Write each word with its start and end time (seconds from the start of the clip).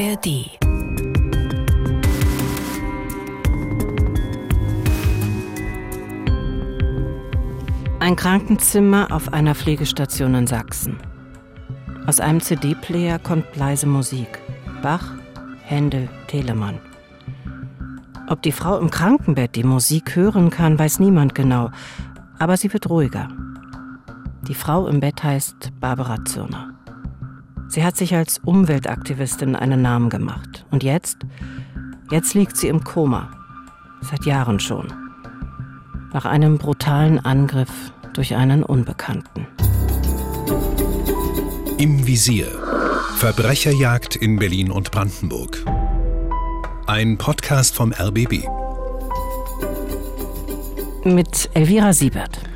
ARD. 0.00 0.48
Ein 7.98 8.16
Krankenzimmer 8.16 9.08
auf 9.10 9.30
einer 9.34 9.54
Pflegestation 9.54 10.34
in 10.34 10.46
Sachsen. 10.46 10.96
Aus 12.06 12.18
einem 12.18 12.40
CD-Player 12.40 13.18
kommt 13.18 13.44
leise 13.56 13.86
Musik. 13.86 14.38
Bach, 14.80 15.12
Händel, 15.64 16.08
Telemann. 16.28 16.78
Ob 18.26 18.40
die 18.40 18.52
Frau 18.52 18.78
im 18.78 18.90
Krankenbett 18.90 19.54
die 19.54 19.64
Musik 19.64 20.16
hören 20.16 20.48
kann, 20.48 20.78
weiß 20.78 21.00
niemand 21.00 21.34
genau. 21.34 21.72
Aber 22.38 22.56
sie 22.56 22.72
wird 22.72 22.88
ruhiger. 22.88 23.28
Die 24.48 24.54
Frau 24.54 24.86
im 24.86 25.00
Bett 25.00 25.22
heißt 25.22 25.78
Barbara 25.78 26.24
Zürner. 26.24 26.69
Sie 27.70 27.84
hat 27.84 27.96
sich 27.96 28.16
als 28.16 28.38
Umweltaktivistin 28.38 29.54
einen 29.54 29.80
Namen 29.80 30.10
gemacht. 30.10 30.66
Und 30.72 30.82
jetzt? 30.82 31.18
Jetzt 32.10 32.34
liegt 32.34 32.56
sie 32.56 32.66
im 32.66 32.82
Koma. 32.82 33.30
Seit 34.00 34.24
Jahren 34.24 34.58
schon. 34.58 34.92
Nach 36.12 36.24
einem 36.24 36.58
brutalen 36.58 37.24
Angriff 37.24 37.70
durch 38.12 38.34
einen 38.34 38.64
Unbekannten. 38.64 39.46
Im 41.78 42.04
Visier. 42.04 42.48
Verbrecherjagd 43.18 44.16
in 44.16 44.40
Berlin 44.40 44.72
und 44.72 44.90
Brandenburg. 44.90 45.64
Ein 46.88 47.18
Podcast 47.18 47.76
vom 47.76 47.92
RBB. 47.92 48.48
Mit 51.04 51.48
Elvira 51.54 51.92
Siebert. 51.92 52.49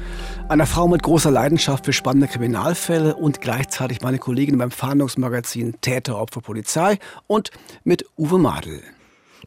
Einer 0.46 0.66
Frau 0.66 0.86
mit 0.88 1.02
großer 1.02 1.30
Leidenschaft 1.30 1.86
für 1.86 1.94
spannende 1.94 2.28
Kriminalfälle 2.28 3.16
und 3.16 3.40
gleichzeitig 3.40 4.02
meine 4.02 4.18
Kollegin 4.18 4.58
beim 4.58 4.70
Fahndungsmagazin 4.70 5.80
Täter, 5.80 6.20
Opfer, 6.20 6.42
Polizei 6.42 6.98
und 7.26 7.50
mit 7.82 8.04
Uwe 8.18 8.38
Madel. 8.38 8.82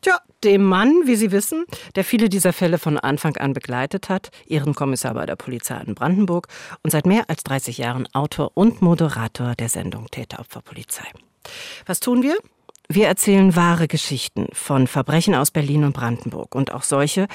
Tja, 0.01 0.19
dem 0.43 0.63
Mann, 0.63 1.03
wie 1.05 1.15
Sie 1.15 1.31
wissen, 1.31 1.65
der 1.95 2.03
viele 2.03 2.29
dieser 2.29 2.51
Fälle 2.51 2.79
von 2.79 2.97
Anfang 2.97 3.37
an 3.37 3.53
begleitet 3.53 4.09
hat, 4.09 4.31
Ehrenkommissar 4.47 5.13
bei 5.13 5.27
der 5.27 5.35
Polizei 5.35 5.79
in 5.85 5.93
Brandenburg 5.93 6.47
und 6.81 6.89
seit 6.89 7.05
mehr 7.05 7.25
als 7.29 7.43
30 7.43 7.77
Jahren 7.77 8.07
Autor 8.13 8.51
und 8.55 8.81
Moderator 8.81 9.53
der 9.53 9.69
Sendung 9.69 10.07
Täteropferpolizei. 10.09 11.05
Was 11.85 11.99
tun 11.99 12.23
wir? 12.23 12.37
Wir 12.89 13.07
erzählen 13.07 13.53
wahre 13.57 13.89
Geschichten 13.89 14.47
von 14.53 14.87
Verbrechen 14.87 15.35
aus 15.35 15.51
Berlin 15.51 15.83
und 15.83 15.91
Brandenburg 15.91 16.55
und 16.55 16.73
auch 16.73 16.83
solche, 16.83 17.27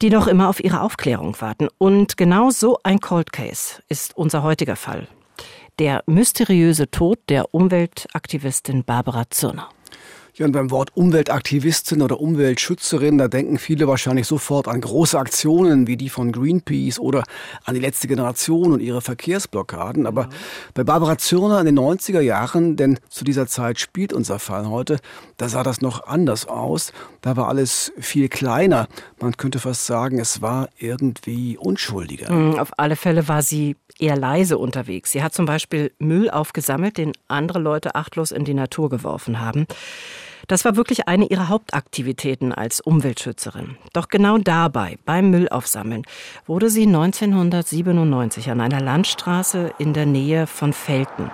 die 0.00 0.10
noch 0.10 0.26
immer 0.26 0.48
auf 0.48 0.62
ihre 0.62 0.80
Aufklärung 0.80 1.40
warten. 1.40 1.68
Und 1.78 2.16
genau 2.16 2.50
so 2.50 2.78
ein 2.82 3.00
Cold 3.00 3.32
Case 3.32 3.80
ist 3.88 4.16
unser 4.16 4.42
heutiger 4.42 4.74
Fall. 4.74 5.06
Der 5.78 6.02
mysteriöse 6.06 6.90
Tod 6.90 7.20
der 7.28 7.54
Umweltaktivistin 7.54 8.82
Barbara 8.82 9.30
Zürner. 9.30 9.68
Ja, 10.34 10.46
und 10.46 10.52
beim 10.52 10.70
Wort 10.70 10.96
Umweltaktivistin 10.96 12.00
oder 12.00 12.18
Umweltschützerin, 12.18 13.18
da 13.18 13.28
denken 13.28 13.58
viele 13.58 13.86
wahrscheinlich 13.86 14.26
sofort 14.26 14.66
an 14.66 14.80
große 14.80 15.18
Aktionen 15.18 15.86
wie 15.86 15.98
die 15.98 16.08
von 16.08 16.32
Greenpeace 16.32 16.98
oder 16.98 17.24
an 17.64 17.74
die 17.74 17.82
letzte 17.82 18.08
Generation 18.08 18.72
und 18.72 18.80
ihre 18.80 19.02
Verkehrsblockaden. 19.02 20.06
Aber 20.06 20.30
bei 20.72 20.84
Barbara 20.84 21.18
Zürner 21.18 21.60
in 21.60 21.66
den 21.66 21.78
90er 21.78 22.20
Jahren, 22.20 22.76
denn 22.76 22.98
zu 23.10 23.24
dieser 23.24 23.46
Zeit 23.46 23.78
spielt 23.78 24.14
unser 24.14 24.38
Fall 24.38 24.70
heute, 24.70 25.00
da 25.36 25.50
sah 25.50 25.62
das 25.62 25.82
noch 25.82 26.06
anders 26.06 26.46
aus. 26.48 26.94
Da 27.20 27.36
war 27.36 27.48
alles 27.48 27.92
viel 27.98 28.30
kleiner. 28.30 28.88
Man 29.20 29.36
könnte 29.36 29.58
fast 29.58 29.84
sagen, 29.84 30.18
es 30.18 30.40
war 30.40 30.70
irgendwie 30.78 31.58
unschuldiger. 31.58 32.32
Mhm, 32.32 32.58
auf 32.58 32.70
alle 32.78 32.96
Fälle 32.96 33.28
war 33.28 33.42
sie 33.42 33.76
eher 33.98 34.16
leise 34.16 34.56
unterwegs. 34.56 35.12
Sie 35.12 35.22
hat 35.22 35.34
zum 35.34 35.44
Beispiel 35.44 35.92
Müll 35.98 36.30
aufgesammelt, 36.30 36.96
den 36.96 37.12
andere 37.28 37.58
Leute 37.58 37.94
achtlos 37.94 38.30
in 38.30 38.46
die 38.46 38.54
Natur 38.54 38.88
geworfen 38.88 39.38
haben. 39.40 39.66
Das 40.48 40.64
war 40.64 40.76
wirklich 40.76 41.08
eine 41.08 41.26
ihrer 41.26 41.48
Hauptaktivitäten 41.48 42.52
als 42.52 42.80
Umweltschützerin. 42.80 43.76
Doch 43.92 44.08
genau 44.08 44.38
dabei, 44.38 44.98
beim 45.04 45.30
Müllaufsammeln, 45.30 46.02
wurde 46.46 46.70
sie 46.70 46.86
1997 46.86 48.50
an 48.50 48.60
einer 48.60 48.80
Landstraße 48.80 49.72
in 49.78 49.92
der 49.92 50.06
Nähe 50.06 50.46
von 50.46 50.72
Felten 50.72 51.30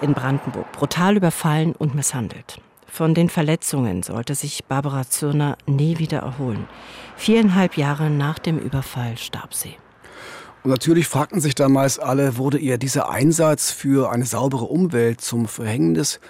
in 0.00 0.14
Brandenburg 0.14 0.70
brutal 0.72 1.16
überfallen 1.16 1.74
und 1.74 1.94
misshandelt. 1.94 2.60
Von 2.86 3.14
den 3.14 3.28
Verletzungen 3.28 4.02
sollte 4.02 4.34
sich 4.34 4.64
Barbara 4.64 5.08
Zürner 5.08 5.58
nie 5.66 5.98
wieder 5.98 6.20
erholen. 6.20 6.66
Viereinhalb 7.16 7.76
Jahre 7.76 8.10
nach 8.10 8.38
dem 8.38 8.58
Überfall 8.58 9.18
starb 9.18 9.54
sie. 9.54 9.74
Und 10.62 10.70
natürlich 10.70 11.06
fragten 11.06 11.40
sich 11.40 11.54
damals 11.54 11.98
alle, 11.98 12.38
wurde 12.38 12.58
ihr 12.58 12.78
dieser 12.78 13.10
Einsatz 13.10 13.70
für 13.70 14.10
eine 14.10 14.24
saubere 14.24 14.64
Umwelt 14.64 15.20
zum 15.20 15.46
Verhängnis? 15.46 16.20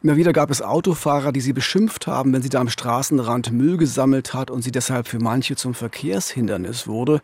Immer 0.00 0.16
wieder 0.16 0.32
gab 0.32 0.50
es 0.50 0.62
Autofahrer, 0.62 1.32
die 1.32 1.40
sie 1.40 1.52
beschimpft 1.52 2.06
haben, 2.06 2.32
wenn 2.32 2.40
sie 2.40 2.48
da 2.48 2.60
am 2.60 2.68
Straßenrand 2.68 3.50
Müll 3.50 3.76
gesammelt 3.76 4.32
hat 4.32 4.48
und 4.48 4.62
sie 4.62 4.70
deshalb 4.70 5.08
für 5.08 5.18
manche 5.18 5.56
zum 5.56 5.74
Verkehrshindernis 5.74 6.86
wurde. 6.86 7.20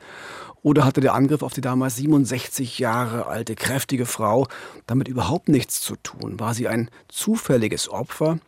Oder 0.63 0.85
hatte 0.85 1.01
der 1.01 1.15
Angriff 1.15 1.43
auf 1.43 1.53
die 1.53 1.61
damals 1.61 1.95
67 1.97 2.81
Jahre 2.81 3.27
alte, 3.27 3.55
kräftige 3.55 4.07
Frau 4.07 4.49
damit 4.87 5.07
überhaupt 5.07 5.49
nichts 5.49 5.83
zu 5.83 5.95
tun? 5.97 6.41
War 6.41 6.55
sie 6.55 6.67
ein 6.67 6.91
zufälliges 7.07 7.89
Opfer? 7.89 8.39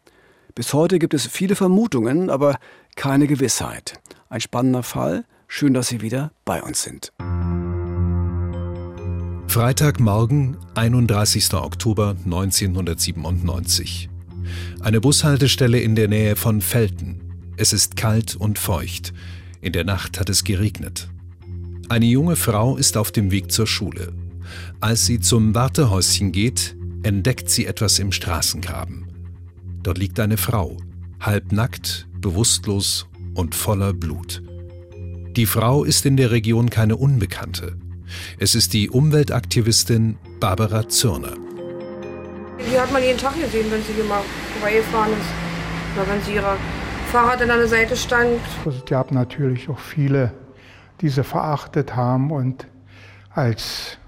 Bis 0.57 0.73
heute 0.73 0.99
gibt 0.99 1.15
es 1.15 1.29
viele 1.29 1.55
Vermutungen, 1.55 2.29
aber 2.29 2.59
keine 2.97 3.29
Gewissheit. 3.29 4.01
Ein 4.29 4.41
spannender 4.41 4.83
Fall. 4.83 5.25
Schön, 5.47 5.73
dass 5.73 5.87
Sie 5.87 6.01
wieder 6.01 6.33
bei 6.45 6.61
uns 6.63 6.83
sind. 6.83 7.13
Freitagmorgen, 9.47 10.57
31. 10.75 11.55
Oktober 11.55 12.17
1997. 12.25 14.09
Eine 14.81 15.01
Bushaltestelle 15.01 15.81
in 15.81 15.95
der 15.95 16.09
Nähe 16.09 16.37
von 16.37 16.61
Felten. 16.61 17.21
Es 17.57 17.73
ist 17.73 17.97
kalt 17.97 18.37
und 18.37 18.59
feucht. 18.59 19.13
In 19.61 19.73
der 19.73 19.85
Nacht 19.85 20.21
hat 20.21 20.29
es 20.29 20.45
geregnet. 20.45 21.09
Eine 21.89 22.07
junge 22.07 22.37
Frau 22.37 22.77
ist 22.77 22.97
auf 22.97 23.13
dem 23.13 23.31
Weg 23.31 23.53
zur 23.53 23.67
Schule. 23.67 24.13
Als 24.81 25.07
sie 25.07 25.21
zum 25.21 25.55
Wartehäuschen 25.55 26.33
geht, 26.33 26.77
entdeckt 27.03 27.49
sie 27.49 27.67
etwas 27.67 27.99
im 27.99 28.13
Straßengraben. 28.13 29.07
Dort 29.83 29.99
liegt 29.99 30.19
eine 30.19 30.37
Frau, 30.37 30.77
halbnackt, 31.21 32.09
bewusstlos 32.21 33.07
und 33.35 33.55
voller 33.55 33.93
Blut. 33.93 34.43
Die 35.37 35.47
Frau 35.47 35.85
ist 35.85 36.07
in 36.07 36.17
der 36.17 36.31
Region 36.31 36.71
keine 36.71 36.97
Unbekannte. 36.97 37.77
Es 38.39 38.55
ist 38.55 38.73
die 38.73 38.91
Umweltaktivistin 38.91 40.17
Barbara 40.41 40.89
Zürner. 40.89 41.46
Die 42.59 42.81
hat 42.81 42.91
man 42.93 43.03
jeden 43.03 43.19
Tag 43.19 43.35
gesehen, 43.35 43.71
wenn 43.71 43.83
sie 43.83 43.93
hier 43.93 44.05
mal 44.05 44.23
vorbeigefahren 44.55 45.13
ist. 45.13 45.97
Oder 45.97 46.09
wenn 46.09 46.23
sie 46.23 46.35
ihrer 46.35 46.57
Fahrrad 47.13 47.41
an 47.43 47.49
der 47.49 47.69
Seite 47.69 47.97
stand. 47.97 48.41
Also 48.65 48.79
es 48.79 48.85
gab 48.85 49.13
natürlich 49.13 49.69
auch 49.69 49.79
viele, 49.79 50.33
die 51.01 51.09
sie 51.09 51.23
verachtet 51.23 51.95
haben 51.95 52.31
und 52.31 52.67
als 53.35 53.99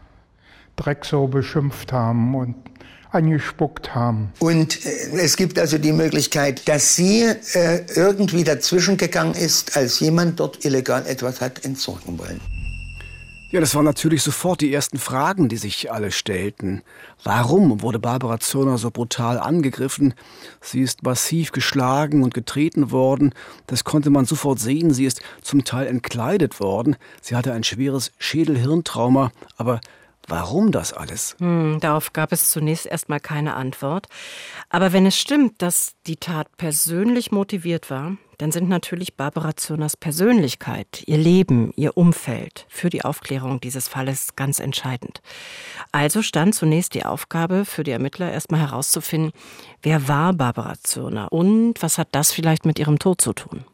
Drecksau 0.77 1.27
beschimpft 1.27 1.93
haben 1.93 2.35
und 2.35 2.57
angespuckt 3.11 3.95
haben. 3.95 4.33
Und 4.39 4.85
äh, 4.85 5.21
es 5.21 5.37
gibt 5.37 5.59
also 5.59 5.79
die 5.79 5.93
Möglichkeit, 5.93 6.69
dass 6.69 6.97
sie 6.97 7.25
äh, 7.55 7.85
irgendwie 7.95 8.45
dazwischen 8.45 8.97
gegangen 8.97 9.35
ist, 9.35 9.77
als 9.77 10.01
jemand 10.01 10.41
dort 10.41 10.65
illegal 10.65 11.07
etwas 11.07 11.41
hat 11.41 11.65
entsorgen 11.65 12.19
wollen. 12.19 12.41
Ja, 13.51 13.61
das 13.61 13.75
waren 13.75 13.87
natürlich 13.87 14.23
sofort 14.23 14.61
die 14.61 14.75
ersten 14.75 14.99
Fragen, 14.99 15.49
die 15.49 15.57
sich 15.57 15.91
alle 15.91 16.11
stellten. 16.11 16.83
Warum 17.25 17.81
wurde 17.81 17.99
Barbara 17.99 18.39
Zürner 18.41 18.77
so 18.77 18.91
brutal 18.91 19.39
angegriffen? 19.39 20.13
Sie 20.61 20.83
ist 20.83 21.03
massiv 21.03 21.53
geschlagen 21.53 22.23
und 22.23 22.35
getreten 22.35 22.91
worden. 22.91 23.33
Das 23.67 23.85
konnte 23.85 24.11
man 24.11 24.27
sofort 24.27 24.59
sehen. 24.59 24.93
Sie 24.93 25.07
ist 25.07 25.23
zum 25.41 25.65
Teil 25.65 25.87
entkleidet 25.87 26.61
worden. 26.61 26.97
Sie 27.23 27.37
hatte 27.37 27.55
ein 27.55 27.65
schweres 27.65 28.13
Schädelhirntrauma. 28.19 29.33
Aber 29.57 29.81
Warum 30.29 30.73
das 30.73 30.93
alles? 30.93 31.37
Hm, 31.39 31.79
darauf 31.81 32.13
gab 32.13 32.33
es 32.33 32.51
zunächst 32.51 32.87
erstmal 32.87 33.19
keine 33.19 33.55
Antwort. 33.55 34.07
Aber 34.69 34.93
wenn 34.93 35.07
es 35.07 35.19
stimmt, 35.19 35.63
dass 35.63 35.95
die 36.07 36.17
Tat 36.17 36.55
persönlich 36.59 37.33
motiviert 37.33 37.91
war, 37.91 38.17
dann 38.37 38.53
sind 38.53 38.69
natürlich 38.69 39.17
Barbara 39.17 39.57
Zürners 39.57 39.97
Persönlichkeit, 39.97 41.03
ihr 41.07 41.19
Leben, 41.19 41.73
ihr 41.75 41.97
Umfeld 41.97 42.67
für 42.69 42.89
die 42.89 43.05
Aufklärung 43.05 43.61
dieses 43.61 43.89
Falles 43.89 44.37
ganz 44.37 44.61
entscheidend. 44.61 45.21
Also 45.91 46.23
stand 46.23 46.55
zunächst 46.55 46.95
die 46.95 47.05
Aufgabe 47.05 47.65
für 47.65 47.83
die 47.83 47.91
Ermittler 47.91 48.31
erstmal 48.31 48.61
herauszufinden, 48.61 49.33
wer 49.83 50.07
war 50.07 50.35
Barbara 50.35 50.75
Zürner 50.83 51.33
und 51.33 51.75
was 51.81 51.99
hat 51.99 52.09
das 52.13 52.31
vielleicht 52.31 52.65
mit 52.65 52.79
ihrem 52.79 53.01
Tod 53.01 53.21
zu 53.21 53.33
tun? 53.33 53.65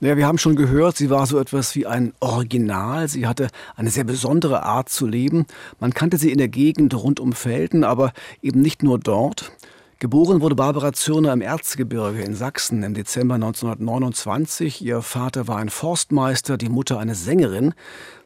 Naja, 0.00 0.16
wir 0.16 0.26
haben 0.26 0.38
schon 0.38 0.56
gehört, 0.56 0.96
sie 0.96 1.10
war 1.10 1.26
so 1.26 1.38
etwas 1.38 1.74
wie 1.74 1.86
ein 1.86 2.12
Original. 2.20 3.08
Sie 3.08 3.26
hatte 3.26 3.48
eine 3.76 3.90
sehr 3.90 4.04
besondere 4.04 4.62
Art 4.62 4.88
zu 4.88 5.06
leben. 5.06 5.46
Man 5.80 5.94
kannte 5.94 6.18
sie 6.18 6.32
in 6.32 6.38
der 6.38 6.48
Gegend 6.48 6.94
rund 6.94 7.20
um 7.20 7.32
Felden, 7.32 7.84
aber 7.84 8.12
eben 8.42 8.60
nicht 8.60 8.82
nur 8.82 8.98
dort. 8.98 9.52
Geboren 9.98 10.42
wurde 10.42 10.54
Barbara 10.54 10.92
Zürner 10.92 11.32
im 11.32 11.40
Erzgebirge 11.40 12.20
in 12.20 12.34
Sachsen 12.34 12.82
im 12.82 12.92
Dezember 12.92 13.36
1929. 13.36 14.82
Ihr 14.82 15.00
Vater 15.00 15.48
war 15.48 15.56
ein 15.56 15.70
Forstmeister, 15.70 16.58
die 16.58 16.68
Mutter 16.68 16.98
eine 16.98 17.14
Sängerin. 17.14 17.72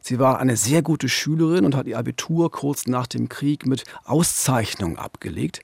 Sie 0.01 0.19
war 0.19 0.39
eine 0.39 0.57
sehr 0.57 0.81
gute 0.81 1.07
Schülerin 1.07 1.63
und 1.63 1.73
hat 1.73 1.87
ihr 1.87 1.97
Abitur 1.97 2.51
kurz 2.51 2.87
nach 2.87 3.07
dem 3.07 3.29
Krieg 3.29 3.65
mit 3.65 3.85
Auszeichnung 4.03 4.97
abgelegt. 4.97 5.61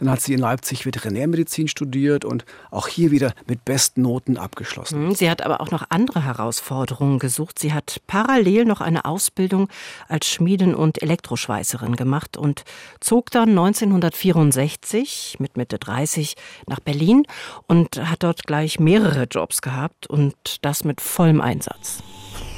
Dann 0.00 0.10
hat 0.10 0.22
sie 0.22 0.32
in 0.32 0.40
Leipzig 0.40 0.86
Veterinärmedizin 0.86 1.68
studiert 1.68 2.24
und 2.24 2.46
auch 2.70 2.88
hier 2.88 3.10
wieder 3.10 3.34
mit 3.46 3.66
besten 3.66 4.02
Noten 4.02 4.38
abgeschlossen. 4.38 5.08
Hm, 5.08 5.14
sie 5.14 5.30
hat 5.30 5.42
aber 5.42 5.60
auch 5.60 5.70
noch 5.70 5.84
andere 5.90 6.24
Herausforderungen 6.24 7.18
gesucht. 7.18 7.58
Sie 7.58 7.74
hat 7.74 8.00
parallel 8.06 8.64
noch 8.64 8.80
eine 8.80 9.04
Ausbildung 9.04 9.68
als 10.08 10.26
Schmiedin 10.26 10.74
und 10.74 11.02
Elektroschweißerin 11.02 11.96
gemacht 11.96 12.38
und 12.38 12.64
zog 13.00 13.30
dann 13.30 13.50
1964 13.50 15.36
mit 15.38 15.58
Mitte 15.58 15.78
30 15.78 16.34
nach 16.66 16.80
Berlin 16.80 17.24
und 17.66 17.96
hat 18.08 18.22
dort 18.22 18.46
gleich 18.46 18.80
mehrere 18.80 19.24
Jobs 19.24 19.60
gehabt 19.60 20.06
und 20.06 20.64
das 20.64 20.82
mit 20.82 21.02
vollem 21.02 21.42
Einsatz. 21.42 22.02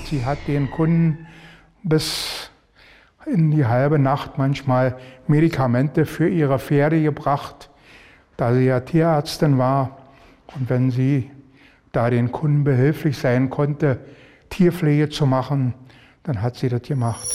Sie 0.08 0.24
hat 0.24 0.38
den 0.46 0.70
Kunden 0.70 1.26
bis 1.82 2.51
in 3.26 3.50
die 3.50 3.66
halbe 3.66 3.98
Nacht 3.98 4.38
manchmal 4.38 4.96
Medikamente 5.26 6.06
für 6.06 6.28
ihre 6.28 6.58
Pferde 6.58 7.02
gebracht, 7.02 7.70
da 8.36 8.54
sie 8.54 8.64
ja 8.64 8.80
Tierärztin 8.80 9.58
war. 9.58 9.98
Und 10.54 10.68
wenn 10.68 10.90
sie 10.90 11.30
da 11.92 12.10
den 12.10 12.32
Kunden 12.32 12.64
behilflich 12.64 13.18
sein 13.18 13.50
konnte, 13.50 13.98
Tierpflege 14.50 15.08
zu 15.08 15.26
machen, 15.26 15.74
dann 16.24 16.42
hat 16.42 16.56
sie 16.56 16.68
das 16.68 16.82
gemacht. 16.82 17.26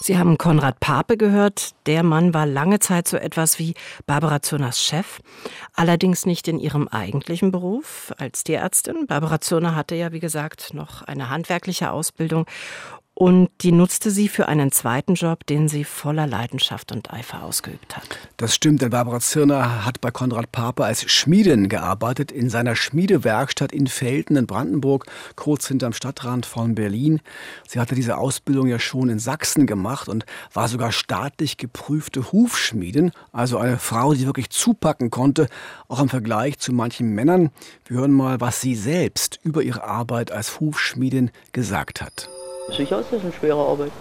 Sie 0.00 0.18
haben 0.18 0.36
Konrad 0.36 0.80
Pape 0.80 1.16
gehört. 1.16 1.70
Der 1.86 2.02
Mann 2.02 2.34
war 2.34 2.44
lange 2.44 2.78
Zeit 2.78 3.08
so 3.08 3.16
etwas 3.16 3.58
wie 3.58 3.74
Barbara 4.06 4.42
Zürners 4.42 4.82
Chef, 4.82 5.20
allerdings 5.72 6.26
nicht 6.26 6.46
in 6.46 6.58
ihrem 6.58 6.88
eigentlichen 6.88 7.50
Beruf 7.50 8.12
als 8.18 8.44
Tierärztin. 8.44 9.06
Barbara 9.06 9.40
Zürner 9.40 9.74
hatte 9.74 9.94
ja, 9.94 10.12
wie 10.12 10.20
gesagt, 10.20 10.74
noch 10.74 11.00
eine 11.00 11.30
handwerkliche 11.30 11.90
Ausbildung 11.90 12.44
und 13.14 13.48
die 13.60 13.70
nutzte 13.70 14.10
sie 14.10 14.28
für 14.28 14.48
einen 14.48 14.72
zweiten 14.72 15.14
Job, 15.14 15.46
den 15.46 15.68
sie 15.68 15.84
voller 15.84 16.26
Leidenschaft 16.26 16.90
und 16.90 17.12
Eifer 17.12 17.44
ausgeübt 17.44 17.96
hat. 17.96 18.18
Das 18.36 18.54
stimmt, 18.54 18.82
denn 18.82 18.90
Barbara 18.90 19.20
Zirner 19.20 19.84
hat 19.84 20.00
bei 20.00 20.10
Konrad 20.10 20.50
Pape 20.50 20.84
als 20.84 21.10
Schmiedin 21.10 21.68
gearbeitet 21.68 22.32
in 22.32 22.50
seiner 22.50 22.74
Schmiedewerkstatt 22.74 23.70
in 23.70 23.86
Felden 23.86 24.36
in 24.36 24.46
Brandenburg, 24.46 25.06
kurz 25.36 25.68
hinterm 25.68 25.92
Stadtrand 25.92 26.44
von 26.44 26.74
Berlin. 26.74 27.20
Sie 27.68 27.78
hatte 27.78 27.94
diese 27.94 28.16
Ausbildung 28.16 28.66
ja 28.66 28.80
schon 28.80 29.08
in 29.08 29.20
Sachsen 29.20 29.66
gemacht 29.66 30.08
und 30.08 30.26
war 30.52 30.66
sogar 30.66 30.90
staatlich 30.90 31.56
geprüfte 31.56 32.32
Hufschmiedin, 32.32 33.12
also 33.32 33.58
eine 33.58 33.78
Frau, 33.78 34.14
die 34.14 34.26
wirklich 34.26 34.50
zupacken 34.50 35.10
konnte, 35.10 35.48
auch 35.86 36.00
im 36.00 36.08
Vergleich 36.08 36.58
zu 36.58 36.72
manchen 36.72 37.10
Männern. 37.14 37.50
Wir 37.86 37.98
hören 37.98 38.12
mal, 38.12 38.40
was 38.40 38.60
sie 38.60 38.74
selbst 38.74 39.38
über 39.44 39.62
ihre 39.62 39.84
Arbeit 39.84 40.32
als 40.32 40.58
Hufschmiedin 40.58 41.30
gesagt 41.52 42.02
hat. 42.02 42.28
Sicher 42.70 43.00
ist 43.00 43.12
das 43.12 43.22
eine 43.22 43.32
schwere 43.32 43.58
Arbeit. 43.58 43.92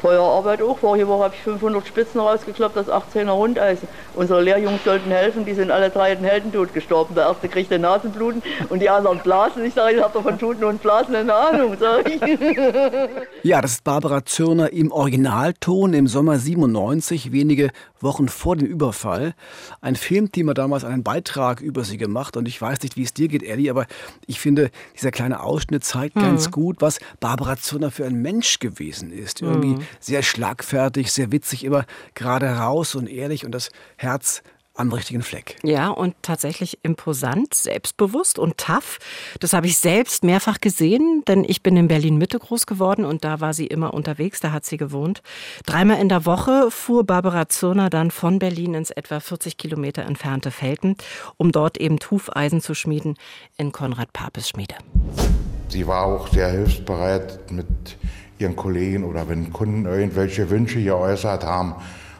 Feuerarbeit 0.00 0.60
auch. 0.60 0.78
Vorige 0.78 1.06
Woche 1.06 1.22
habe 1.22 1.34
ich 1.36 1.42
500 1.42 1.86
Spitzen 1.86 2.20
rausgekloppt, 2.20 2.76
das 2.76 2.88
18er 2.88 3.30
Rundeisen. 3.30 3.86
Unsere 4.14 4.42
Lehrjungs 4.42 4.82
sollten 4.84 5.12
helfen, 5.12 5.44
die 5.44 5.54
sind 5.54 5.70
alle 5.70 5.90
drei 5.90 6.12
in 6.12 6.24
Heldentod 6.24 6.74
gestorben. 6.74 7.14
Der 7.14 7.26
erste 7.26 7.48
kriegte 7.48 7.78
Nasenbluten 7.78 8.42
und 8.68 8.80
die 8.82 8.90
anderen 8.90 9.20
blasen. 9.20 9.64
Ich 9.64 9.74
sage, 9.74 9.94
ich 9.96 10.02
habe 10.02 10.20
von 10.20 10.38
Tuten 10.40 10.64
und 10.64 10.82
Blasen 10.82 11.14
eine 11.14 11.32
Ahnung. 11.32 11.76
Ja, 13.44 13.60
das 13.60 13.74
ist 13.74 13.84
Barbara 13.84 14.24
Zürner 14.24 14.72
im 14.72 14.90
Originalton 14.90 15.94
im 15.94 16.08
Sommer 16.08 16.38
97, 16.38 17.30
wenige 17.30 17.70
Wochen 18.02 18.28
vor 18.28 18.56
dem 18.56 18.66
Überfall. 18.66 19.34
Ein 19.80 19.96
Filmteam 19.96 20.50
hat 20.50 20.58
damals 20.58 20.84
einen 20.84 21.02
Beitrag 21.02 21.60
über 21.60 21.84
sie 21.84 21.96
gemacht 21.96 22.36
und 22.36 22.48
ich 22.48 22.60
weiß 22.60 22.82
nicht, 22.82 22.96
wie 22.96 23.02
es 23.02 23.14
dir 23.14 23.28
geht, 23.28 23.42
Ellie, 23.42 23.70
aber 23.70 23.86
ich 24.26 24.40
finde, 24.40 24.70
dieser 24.96 25.10
kleine 25.10 25.40
Ausschnitt 25.40 25.84
zeigt 25.84 26.16
mhm. 26.16 26.22
ganz 26.22 26.50
gut, 26.50 26.76
was 26.80 26.98
Barbara 27.20 27.56
Zürner 27.56 27.90
für 27.90 28.06
ein 28.06 28.20
Mensch 28.22 28.58
gewesen 28.58 29.12
ist. 29.12 29.42
Irgendwie 29.42 29.76
mhm. 29.76 29.86
sehr 30.00 30.22
schlagfertig, 30.22 31.12
sehr 31.12 31.32
witzig, 31.32 31.64
immer 31.64 31.84
gerade 32.14 32.46
raus 32.46 32.94
und 32.94 33.08
ehrlich 33.08 33.44
und 33.44 33.52
das 33.52 33.70
Herz 33.96 34.42
am 34.74 34.92
richtigen 34.92 35.22
Fleck. 35.22 35.56
Ja, 35.62 35.88
und 35.88 36.14
tatsächlich 36.22 36.78
imposant, 36.82 37.54
selbstbewusst 37.54 38.38
und 38.38 38.56
tough. 38.56 38.98
Das 39.40 39.52
habe 39.52 39.66
ich 39.66 39.78
selbst 39.78 40.24
mehrfach 40.24 40.60
gesehen, 40.60 41.22
denn 41.28 41.44
ich 41.44 41.62
bin 41.62 41.76
in 41.76 41.88
Berlin 41.88 42.16
Mitte 42.16 42.38
groß 42.38 42.66
geworden 42.66 43.04
und 43.04 43.24
da 43.24 43.40
war 43.40 43.52
sie 43.52 43.66
immer 43.66 43.92
unterwegs, 43.92 44.40
da 44.40 44.52
hat 44.52 44.64
sie 44.64 44.78
gewohnt. 44.78 45.22
Dreimal 45.66 46.00
in 46.00 46.08
der 46.08 46.24
Woche 46.24 46.70
fuhr 46.70 47.04
Barbara 47.04 47.48
Zürner 47.48 47.90
dann 47.90 48.10
von 48.10 48.38
Berlin 48.38 48.74
ins 48.74 48.90
etwa 48.90 49.20
40 49.20 49.58
Kilometer 49.58 50.02
entfernte 50.02 50.50
Felten, 50.50 50.96
um 51.36 51.52
dort 51.52 51.76
eben 51.78 51.98
Hufeisen 52.10 52.60
zu 52.60 52.74
schmieden 52.74 53.16
in 53.58 53.72
Konrad 53.72 54.12
Papes 54.12 54.48
Schmiede. 54.48 54.76
Sie 55.68 55.86
war 55.86 56.04
auch 56.04 56.28
sehr 56.28 56.48
hilfsbereit 56.48 57.50
mit 57.50 57.66
ihren 58.38 58.56
Kollegen 58.56 59.04
oder 59.04 59.28
wenn 59.28 59.52
Kunden 59.52 59.86
irgendwelche 59.86 60.50
Wünsche 60.50 60.82
geäußert 60.82 61.44
haben, 61.44 61.74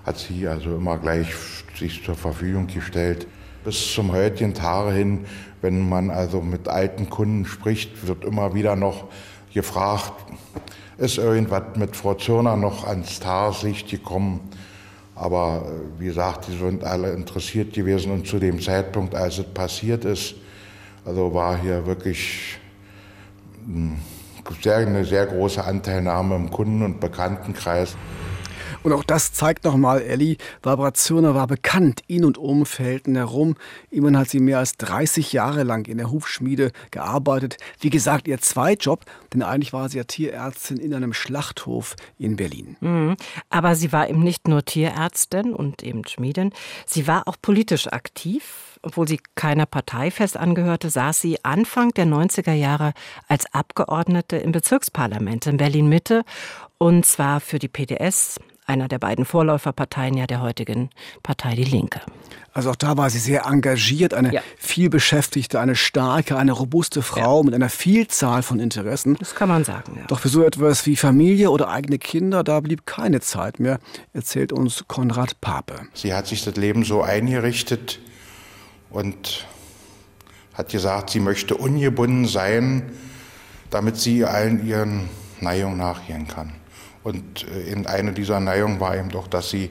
hat 0.05 0.19
sie 0.19 0.46
also 0.48 0.76
immer 0.76 0.98
gleich 0.98 1.34
sich 1.82 2.05
zur 2.05 2.14
Verfügung 2.14 2.67
gestellt. 2.69 3.26
Bis 3.64 3.93
zum 3.93 4.12
heutigen 4.12 4.55
Tage 4.55 4.93
hin, 4.93 5.25
wenn 5.61 5.88
man 5.88 6.11
also 6.11 6.40
mit 6.40 6.69
alten 6.69 7.11
Kunden 7.11 7.44
spricht, 7.44 8.06
wird 8.06 8.25
immer 8.25 8.55
wieder 8.55 8.76
noch 8.76 9.08
gefragt, 9.52 10.12
ist 10.99 11.19
irgendwas 11.19 11.76
mit 11.76 11.96
Frau 11.96 12.14
Zürner 12.14 12.56
noch 12.56 12.87
ans 12.87 13.20
Tageslicht 13.20 13.88
gekommen? 13.90 14.40
Aber 15.14 15.64
äh, 15.67 16.00
wie 16.00 16.06
gesagt, 16.06 16.49
die 16.49 16.56
sind 16.56 16.84
alle 16.84 17.12
interessiert 17.12 17.73
gewesen 17.73 18.12
und 18.12 18.26
zu 18.26 18.38
dem 18.38 18.61
Zeitpunkt, 18.61 19.14
als 19.14 19.38
es 19.38 19.46
passiert 19.46 20.05
ist, 20.05 20.34
also 21.05 21.34
war 21.34 21.61
hier 21.61 21.84
wirklich 21.87 22.58
hm, 23.67 23.99
sehr, 24.62 24.76
eine 24.76 25.05
sehr 25.05 25.26
große 25.26 25.62
Anteilnahme 25.62 26.37
im 26.37 26.50
Kunden- 26.50 26.82
und 26.82 27.00
Bekanntenkreis. 27.00 27.96
Und 28.82 28.93
auch 28.93 29.05
das 29.05 29.32
zeigt 29.32 29.64
nochmal, 29.64 30.02
Elli, 30.02 30.38
Barbara 30.61 30.93
Zürner 30.93 31.34
war 31.34 31.46
bekannt 31.46 32.02
in 32.08 32.25
und 32.25 32.37
um 32.37 32.67
Felden 32.67 33.14
herum. 33.14 33.55
Immerhin 33.90 34.19
hat 34.19 34.29
sie 34.29 34.40
mehr 34.40 34.58
als 34.58 34.76
30 34.76 35.32
Jahre 35.32 35.62
lang 35.62 35.87
in 35.87 35.99
der 35.99 36.11
Hufschmiede 36.11 36.73
gearbeitet. 36.90 37.58
Wie 37.79 37.90
gesagt, 37.90 38.26
ihr 38.26 38.40
Zweitjob, 38.40 39.05
denn 39.32 39.43
eigentlich 39.43 39.73
war 39.73 39.88
sie 39.88 39.99
ja 39.99 40.05
Tierärztin 40.05 40.79
in 40.79 40.94
einem 40.94 41.12
Schlachthof 41.12 41.94
in 42.19 42.37
Berlin. 42.37 42.76
Mhm. 42.81 43.17
Aber 43.50 43.76
sie 43.76 43.93
war 43.93 44.08
eben 44.08 44.23
nicht 44.23 44.49
nur 44.49 44.64
Tierärztin 44.64 45.55
und 45.55 45.82
eben 45.82 46.06
Schmiedin, 46.06 46.50
sie 46.87 47.06
war 47.06 47.29
auch 47.29 47.37
politisch 47.40 47.87
aktiv. 47.87 48.69
Obwohl 48.84 49.06
sie 49.06 49.20
keiner 49.37 49.64
Partei 49.64 50.11
fest 50.11 50.37
angehörte, 50.37 50.90
saß 50.90 51.20
sie 51.20 51.44
Anfang 51.44 51.90
der 51.90 52.05
90er 52.05 52.52
Jahre 52.52 52.94
als 53.29 53.46
Abgeordnete 53.55 54.38
im 54.38 54.50
Bezirksparlament 54.50 55.46
in 55.46 55.56
Berlin-Mitte 55.56 56.25
und 56.79 57.06
zwar 57.06 57.38
für 57.38 57.61
die 57.61 57.69
PDS, 57.69 58.40
einer 58.67 58.88
der 58.88 58.99
beiden 58.99 59.25
Vorläuferparteien 59.25 60.17
ja 60.17 60.26
der 60.26 60.41
heutigen 60.41 60.91
Partei 61.23 61.55
Die 61.55 61.64
Linke. 61.64 62.00
Also 62.55 62.70
auch 62.70 62.76
da 62.76 62.99
war 62.99 63.09
sie 63.09 63.19
sehr 63.19 63.46
engagiert, 63.46 64.13
eine 64.13 64.32
ja. 64.32 64.43
vielbeschäftigte, 64.58 65.58
eine 65.58 65.75
starke, 65.75 66.36
eine 66.36 66.53
robuste 66.53 67.01
Frau 67.01 67.39
ja. 67.39 67.44
mit 67.44 67.55
einer 67.55 67.70
Vielzahl 67.70 68.43
von 68.43 68.60
Interessen. 68.60 69.17
Das 69.19 69.34
kann 69.34 69.48
man 69.48 69.65
sagen, 69.65 69.94
ja. 69.96 70.06
Doch 70.06 70.20
für 70.20 70.29
so 70.29 70.44
etwas 70.44 70.84
wie 70.84 70.96
Familie 70.96 71.51
oder 71.51 71.69
eigene 71.69 71.98
Kinder, 71.98 72.44
da 72.44 72.60
blieb 72.60 72.84
keine 72.84 73.20
Zeit 73.20 73.58
mehr, 73.58 73.79
erzählt 74.13 74.53
uns 74.53 74.84
Konrad 74.86 75.41
Pape. 75.41 75.81
Sie 75.94 76.13
hat 76.13 76.27
sich 76.27 76.44
das 76.44 76.56
Leben 76.56 76.84
so 76.84 77.01
eingerichtet 77.01 78.01
und 78.91 79.46
hat 80.53 80.69
gesagt, 80.69 81.08
sie 81.10 81.20
möchte 81.20 81.56
ungebunden 81.56 82.27
sein, 82.27 82.93
damit 83.70 83.96
sie 83.96 84.27
allen 84.27 84.67
ihren 84.67 85.08
Neigungen 85.41 85.79
nachgehen 85.79 86.29
kann. 86.29 86.53
Und 87.03 87.47
äh, 87.49 87.71
in 87.71 87.87
einer 87.87 88.13
dieser 88.13 88.41
Neigungen 88.41 88.81
war 88.81 88.97
eben 88.97 89.09
doch, 89.09 89.27
dass 89.27 89.51
sie 89.51 89.71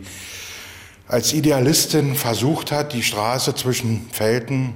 als 1.07 1.33
Idealistin 1.33 2.15
versucht 2.15 2.71
hat, 2.71 2.93
die 2.93 3.03
Straße 3.03 3.55
zwischen 3.55 4.09
Felten 4.11 4.75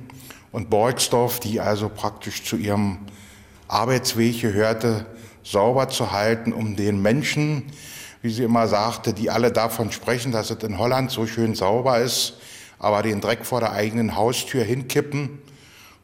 und 0.51 0.69
Borgsdorf, 0.69 1.39
die 1.39 1.61
also 1.61 1.89
praktisch 1.89 2.43
zu 2.43 2.57
ihrem 2.57 2.99
Arbeitsweg 3.67 4.41
gehörte, 4.41 5.05
sauber 5.43 5.89
zu 5.89 6.11
halten, 6.11 6.51
um 6.53 6.75
den 6.75 7.01
Menschen, 7.01 7.63
wie 8.21 8.31
sie 8.33 8.43
immer 8.43 8.67
sagte, 8.67 9.13
die 9.13 9.29
alle 9.29 9.51
davon 9.51 9.91
sprechen, 9.91 10.31
dass 10.31 10.49
es 10.49 10.63
in 10.63 10.77
Holland 10.77 11.11
so 11.11 11.27
schön 11.27 11.55
sauber 11.55 11.99
ist, 11.99 12.33
aber 12.79 13.03
den 13.03 13.21
Dreck 13.21 13.45
vor 13.45 13.59
der 13.59 13.71
eigenen 13.71 14.15
Haustür 14.15 14.63
hinkippen. 14.63 15.39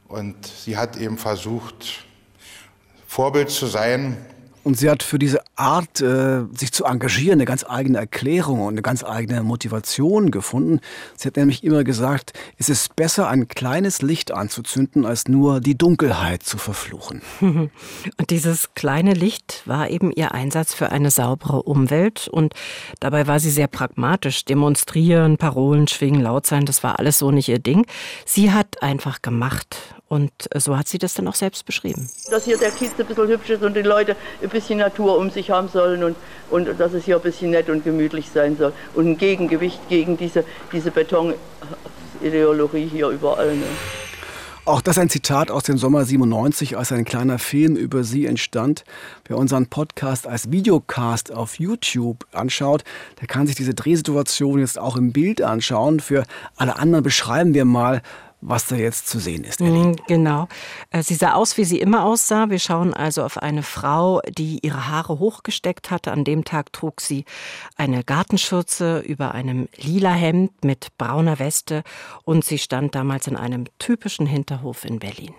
Und 0.08 0.36
sie 0.46 0.78
hat 0.78 0.98
eben 0.98 1.18
versucht, 1.18 2.06
Vorbild 3.08 3.50
zu 3.50 3.68
sein 3.68 4.18
und 4.64 4.78
sie 4.78 4.90
hat 4.90 5.04
für 5.04 5.20
diese 5.20 5.42
Art, 5.56 6.02
äh, 6.02 6.44
sich 6.56 6.72
zu 6.72 6.86
engagieren, 6.86 7.40
eine 7.40 7.46
ganz 7.46 7.66
eigene 7.68 7.98
Erklärung 7.98 8.62
und 8.62 8.74
eine 8.74 8.82
ganz 8.82 9.04
eigene 9.04 9.44
Motivation 9.44 10.32
gefunden. 10.32 10.80
Sie 11.16 11.28
hat 11.28 11.38
nämlich 11.38 11.64
immer 11.64 11.84
gesagt, 11.84 12.34
es 12.58 12.70
ist 12.70 12.96
besser, 12.96 13.28
ein 13.28 13.48
kleines 13.48 14.02
Licht 14.02 14.32
anzuzünden, 14.32 15.06
als 15.06 15.28
nur 15.28 15.62
die 15.62 15.78
Dunkelheit 15.78 16.44
zu 16.44 16.58
verfluchen. 16.58 17.22
Und 17.42 18.30
dieses 18.30 18.74
kleine 18.74 19.14
Licht 19.14 19.64
war 19.66 19.90
eben 19.90 20.12
ihr 20.12 20.34
Einsatz 20.34 20.74
für 20.74 20.92
eine 20.92 21.12
saubere 21.12 21.64
Umwelt. 21.64 22.28
Und 22.28 22.54
dabei 23.00 23.28
war 23.28 23.40
sie 23.40 23.52
sehr 23.52 23.68
pragmatisch. 23.68 24.46
Demonstrieren, 24.46 25.38
Parolen 25.38 25.88
schwingen, 25.88 26.22
laut 26.22 26.46
sein, 26.46 26.66
das 26.66 26.84
war 26.84 27.00
alles 27.00 27.18
so 27.18 27.32
nicht 27.32 27.50
ihr 27.50 27.60
Ding. 27.60 27.86
Sie 28.26 28.52
hat 28.52 28.82
einfach 28.84 29.22
gemacht 29.22 29.96
Und 30.12 30.34
so 30.58 30.78
hat 30.78 30.90
sie 30.90 30.98
das 30.98 31.14
dann 31.14 31.26
auch 31.30 31.36
selbst 31.36 31.66
beschrieben. 31.66 32.10
Dass 32.30 32.44
hier 32.44 32.58
der 32.58 32.72
Kiez 32.72 32.92
ein 33.00 33.06
bisschen 33.06 33.30
hübsch 33.30 33.50
ist 33.50 33.64
und 33.64 33.78
die 33.78 33.82
Leute 33.82 34.18
ein 34.44 34.50
bisschen 34.50 34.80
Natur 34.80 35.18
um 35.18 35.30
sich 35.30 35.52
haben 35.52 35.70
sollen 35.70 36.04
und, 36.04 36.18
und 36.50 36.78
dass 36.78 36.92
es 36.92 37.06
hier 37.06 37.16
ein 37.16 37.22
bisschen 37.22 37.52
nett 37.52 37.70
und 37.70 37.86
gemütlich 37.86 38.30
sein 38.30 38.58
soll. 38.58 38.74
Und 38.94 39.08
ein 39.08 39.18
Gegengewicht 39.18 39.80
gegen 39.88 40.18
diese, 40.18 40.44
diese 40.74 40.92
Betonideologie 40.92 42.90
hier 42.92 43.08
überall. 43.08 43.56
Ne? 43.56 43.64
Auch 44.66 44.82
das 44.82 44.98
ein 44.98 45.10
Zitat 45.10 45.50
aus 45.50 45.64
dem 45.64 45.78
Sommer 45.78 46.04
97, 46.04 46.78
als 46.78 46.92
ein 46.92 47.06
kleiner 47.06 47.40
Film 47.40 47.78
über 47.78 48.04
sie 48.04 48.26
entstand. 48.26 48.84
Wer 49.30 49.38
unseren 49.38 49.68
Podcast 49.68 50.28
als 50.28 50.52
Videocast 50.52 51.32
auf 51.32 51.58
YouTube 51.58 52.26
anschaut, 52.34 52.84
der 53.22 53.28
kann 53.28 53.48
sich 53.48 53.56
diese 53.56 53.74
Drehsituation 53.74 54.60
jetzt 54.60 54.78
auch 54.78 54.98
im 54.98 55.14
Bild 55.14 55.42
anschauen. 55.42 56.02
Für 56.02 56.26
alle 56.58 56.76
anderen 56.76 57.02
beschreiben 57.02 57.54
wir 57.54 57.64
mal, 57.64 58.02
was 58.42 58.68
da 58.68 58.76
jetzt 58.76 59.08
zu 59.08 59.20
sehen 59.20 59.44
ist. 59.44 59.62
Ellie. 59.62 59.72
Mhm, 59.72 59.96
genau. 60.08 60.48
Äh, 60.90 61.04
sie 61.04 61.16
sah 61.16 61.34
aus, 61.34 61.58
wie 61.58 61.64
sie 61.64 61.80
immer 61.80 62.04
aussah. 62.04 62.50
Wir 62.50 62.60
schauen 62.60 62.94
also 62.94 63.24
auf 63.24 63.38
eine 63.38 63.64
Frau, 63.64 64.22
die 64.28 64.60
ihre 64.62 64.88
Haare 64.88 65.20
hochgesteckt 65.20 65.92
hatte. 65.92 66.12
An 66.12 66.24
dem 66.24 66.44
Tag 66.44 66.74
trug 66.74 67.02
sie 67.02 67.26
eine 67.76 68.04
Gartenschürze 68.04 69.00
über 69.00 69.34
einem 69.34 69.70
lila 69.78 70.12
Hemd 70.12 70.64
mit 70.64 70.98
brauner 70.98 71.40
Weste 71.40 71.84
und 72.24 72.44
sie 72.44 72.58
stand 72.58 72.96
damals 72.96 73.28
in 73.28 73.38
einem 73.38 73.66
typischen 73.80 74.26
Hinterhof 74.26 74.86
in 74.86 75.00
Berlin. 75.00 75.34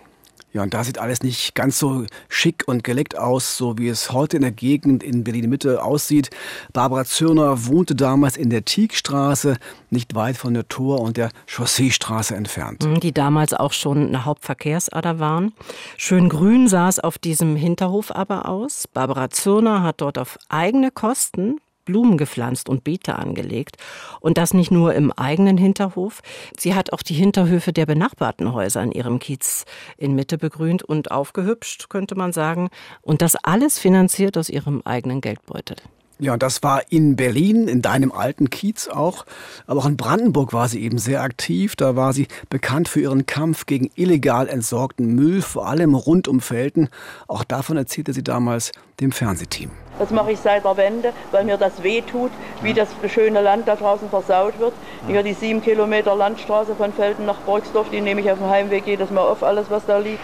Ja, 0.52 0.62
und 0.62 0.74
da 0.74 0.84
sieht 0.84 0.98
alles 0.98 1.22
nicht 1.22 1.54
ganz 1.54 1.78
so 1.78 2.04
schick 2.28 2.64
und 2.66 2.84
geleckt 2.84 3.16
aus, 3.16 3.56
so 3.56 3.78
wie 3.78 3.88
es 3.88 4.12
heute 4.12 4.36
in 4.36 4.42
der 4.42 4.52
Gegend 4.52 5.02
in 5.02 5.24
Berlin-Mitte 5.24 5.82
aussieht. 5.82 6.28
Barbara 6.72 7.04
Zürner 7.04 7.66
wohnte 7.66 7.94
damals 7.94 8.36
in 8.36 8.50
der 8.50 8.64
Tiegstraße, 8.64 9.56
nicht 9.88 10.14
weit 10.14 10.36
von 10.36 10.52
der 10.52 10.68
Tor- 10.68 11.00
und 11.00 11.16
der 11.16 11.30
Chausseestraße 11.46 12.34
entfernt. 12.34 12.84
Mhm, 12.84 13.00
die 13.00 13.12
damals 13.12 13.54
auch 13.54 13.72
schon 13.72 14.08
eine 14.08 14.24
Hauptverkehrsader 14.26 15.18
waren. 15.18 15.52
Schön 15.96 16.28
grün 16.28 16.68
sah 16.68 16.88
es 16.88 16.98
auf 16.98 17.16
diesem 17.16 17.56
Hinterhof 17.56 18.10
aber 18.10 18.48
aus. 18.48 18.86
Barbara 18.88 19.30
Zürner 19.30 19.82
hat 19.82 20.00
dort 20.02 20.18
auf 20.18 20.38
eigene 20.48 20.90
Kosten 20.90 21.60
Blumen 21.92 22.16
gepflanzt 22.16 22.70
und 22.70 22.84
Beete 22.84 23.16
angelegt. 23.16 23.76
Und 24.20 24.38
das 24.38 24.54
nicht 24.54 24.70
nur 24.70 24.94
im 24.94 25.12
eigenen 25.12 25.58
Hinterhof. 25.58 26.22
Sie 26.58 26.74
hat 26.74 26.90
auch 26.94 27.02
die 27.02 27.12
Hinterhöfe 27.12 27.74
der 27.74 27.84
benachbarten 27.84 28.54
Häuser 28.54 28.82
in 28.82 28.92
ihrem 28.92 29.18
Kiez 29.18 29.66
in 29.98 30.14
Mitte 30.14 30.38
begrünt 30.38 30.82
und 30.82 31.10
aufgehübscht, 31.10 31.90
könnte 31.90 32.14
man 32.14 32.32
sagen. 32.32 32.70
Und 33.02 33.20
das 33.20 33.36
alles 33.36 33.78
finanziert 33.78 34.38
aus 34.38 34.48
ihrem 34.48 34.80
eigenen 34.86 35.20
Geldbeutel. 35.20 35.76
Ja, 36.22 36.34
und 36.34 36.42
das 36.44 36.62
war 36.62 36.82
in 36.88 37.16
Berlin, 37.16 37.66
in 37.66 37.82
deinem 37.82 38.12
alten 38.12 38.48
Kiez 38.48 38.86
auch. 38.86 39.26
Aber 39.66 39.80
auch 39.80 39.86
in 39.86 39.96
Brandenburg 39.96 40.52
war 40.52 40.68
sie 40.68 40.80
eben 40.80 40.98
sehr 40.98 41.20
aktiv. 41.20 41.74
Da 41.74 41.96
war 41.96 42.12
sie 42.12 42.28
bekannt 42.48 42.86
für 42.86 43.00
ihren 43.00 43.26
Kampf 43.26 43.66
gegen 43.66 43.90
illegal 43.96 44.46
entsorgten 44.46 45.16
Müll, 45.16 45.42
vor 45.42 45.66
allem 45.66 45.96
rund 45.96 46.28
um 46.28 46.40
Felten. 46.40 46.90
Auch 47.26 47.42
davon 47.42 47.76
erzählte 47.76 48.12
sie 48.12 48.22
damals 48.22 48.70
dem 49.00 49.10
Fernsehteam. 49.10 49.72
Das 49.98 50.10
mache 50.10 50.30
ich 50.30 50.38
seit 50.38 50.64
der 50.64 50.76
Wende, 50.76 51.12
weil 51.32 51.44
mir 51.44 51.56
das 51.56 51.82
weh 51.82 52.02
tut, 52.02 52.30
wie 52.62 52.72
das 52.72 52.90
schöne 53.12 53.40
Land 53.40 53.66
da 53.66 53.74
draußen 53.74 54.08
versaut 54.08 54.60
wird. 54.60 54.74
Hier 55.08 55.24
die 55.24 55.34
sieben 55.34 55.60
Kilometer 55.60 56.14
Landstraße 56.14 56.76
von 56.76 56.92
Felden 56.92 57.26
nach 57.26 57.40
Borgsdorf, 57.40 57.90
die 57.90 58.00
nehme 58.00 58.20
ich 58.20 58.30
auf 58.30 58.38
dem 58.38 58.48
Heimweg 58.48 58.86
jedes 58.86 59.10
Mal 59.10 59.22
auf, 59.22 59.42
alles 59.42 59.70
was 59.70 59.86
da 59.86 59.98
liegt. 59.98 60.22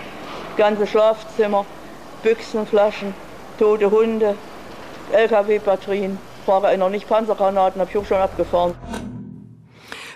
Ganze 0.56 0.86
Schlafzimmer, 0.86 1.66
Büchsenflaschen, 2.22 3.14
tote 3.58 3.90
Hunde, 3.90 4.36
LKW-Batterien. 5.12 6.18
Fahre 6.46 6.68
einer 6.68 6.88
nicht 6.88 7.08
Panzergranaten, 7.08 7.80
habe 7.80 7.90
ich 7.90 7.96
auch 7.96 8.06
schon 8.06 8.18
abgefahren. 8.18 8.74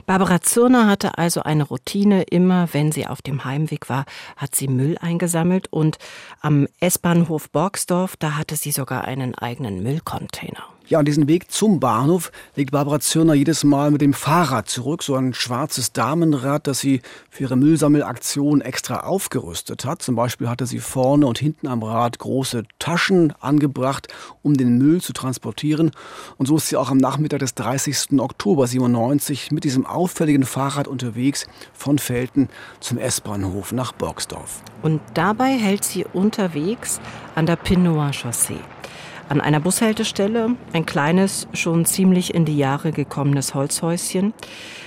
Barbara 0.06 0.40
Zürner 0.40 0.88
hatte 0.88 1.18
also 1.18 1.42
eine 1.42 1.64
Routine. 1.64 2.22
Immer 2.22 2.68
wenn 2.72 2.90
sie 2.90 3.06
auf 3.06 3.22
dem 3.22 3.44
Heimweg 3.44 3.88
war, 3.88 4.04
hat 4.36 4.54
sie 4.54 4.68
Müll 4.68 4.98
eingesammelt 5.00 5.68
und 5.70 5.98
am 6.40 6.66
S-Bahnhof 6.80 7.50
Borgsdorf, 7.50 8.16
da 8.16 8.36
hatte 8.36 8.56
sie 8.56 8.72
sogar 8.72 9.04
einen 9.04 9.34
eigenen 9.34 9.82
Müllcontainer. 9.82 10.71
Ja, 10.88 10.98
und 10.98 11.06
diesen 11.06 11.28
Weg 11.28 11.50
zum 11.50 11.80
Bahnhof 11.80 12.32
legt 12.56 12.72
Barbara 12.72 13.00
Zürner 13.00 13.34
jedes 13.34 13.64
Mal 13.64 13.90
mit 13.90 14.00
dem 14.00 14.12
Fahrrad 14.12 14.68
zurück, 14.68 15.02
so 15.02 15.14
ein 15.14 15.32
schwarzes 15.32 15.92
Damenrad, 15.92 16.66
das 16.66 16.80
sie 16.80 17.00
für 17.30 17.44
ihre 17.44 17.56
Müllsammelaktion 17.56 18.60
extra 18.60 19.00
aufgerüstet 19.00 19.84
hat. 19.84 20.02
Zum 20.02 20.16
Beispiel 20.16 20.48
hatte 20.48 20.66
sie 20.66 20.80
vorne 20.80 21.26
und 21.26 21.38
hinten 21.38 21.68
am 21.68 21.82
Rad 21.82 22.18
große 22.18 22.64
Taschen 22.78 23.32
angebracht, 23.40 24.08
um 24.42 24.56
den 24.56 24.78
Müll 24.78 25.00
zu 25.00 25.12
transportieren. 25.12 25.92
Und 26.36 26.46
so 26.46 26.56
ist 26.56 26.68
sie 26.68 26.76
auch 26.76 26.90
am 26.90 26.98
Nachmittag 26.98 27.38
des 27.38 27.54
30. 27.54 28.18
Oktober 28.18 28.66
97 28.66 29.50
mit 29.52 29.64
diesem 29.64 29.86
auffälligen 29.86 30.44
Fahrrad 30.44 30.88
unterwegs 30.88 31.46
von 31.72 31.98
Felten 31.98 32.48
zum 32.80 32.98
S-Bahnhof 32.98 33.72
nach 33.72 33.92
Borgsdorf. 33.92 34.62
Und 34.82 35.00
dabei 35.14 35.52
hält 35.52 35.84
sie 35.84 36.04
unterwegs 36.12 37.00
an 37.34 37.46
der 37.46 37.56
Pinoir 37.56 38.12
Chaussee 38.12 38.58
an 39.32 39.40
einer 39.40 39.60
Bushaltestelle, 39.60 40.56
ein 40.74 40.84
kleines, 40.84 41.48
schon 41.54 41.86
ziemlich 41.86 42.34
in 42.34 42.44
die 42.44 42.58
Jahre 42.58 42.92
gekommenes 42.92 43.54
Holzhäuschen. 43.54 44.34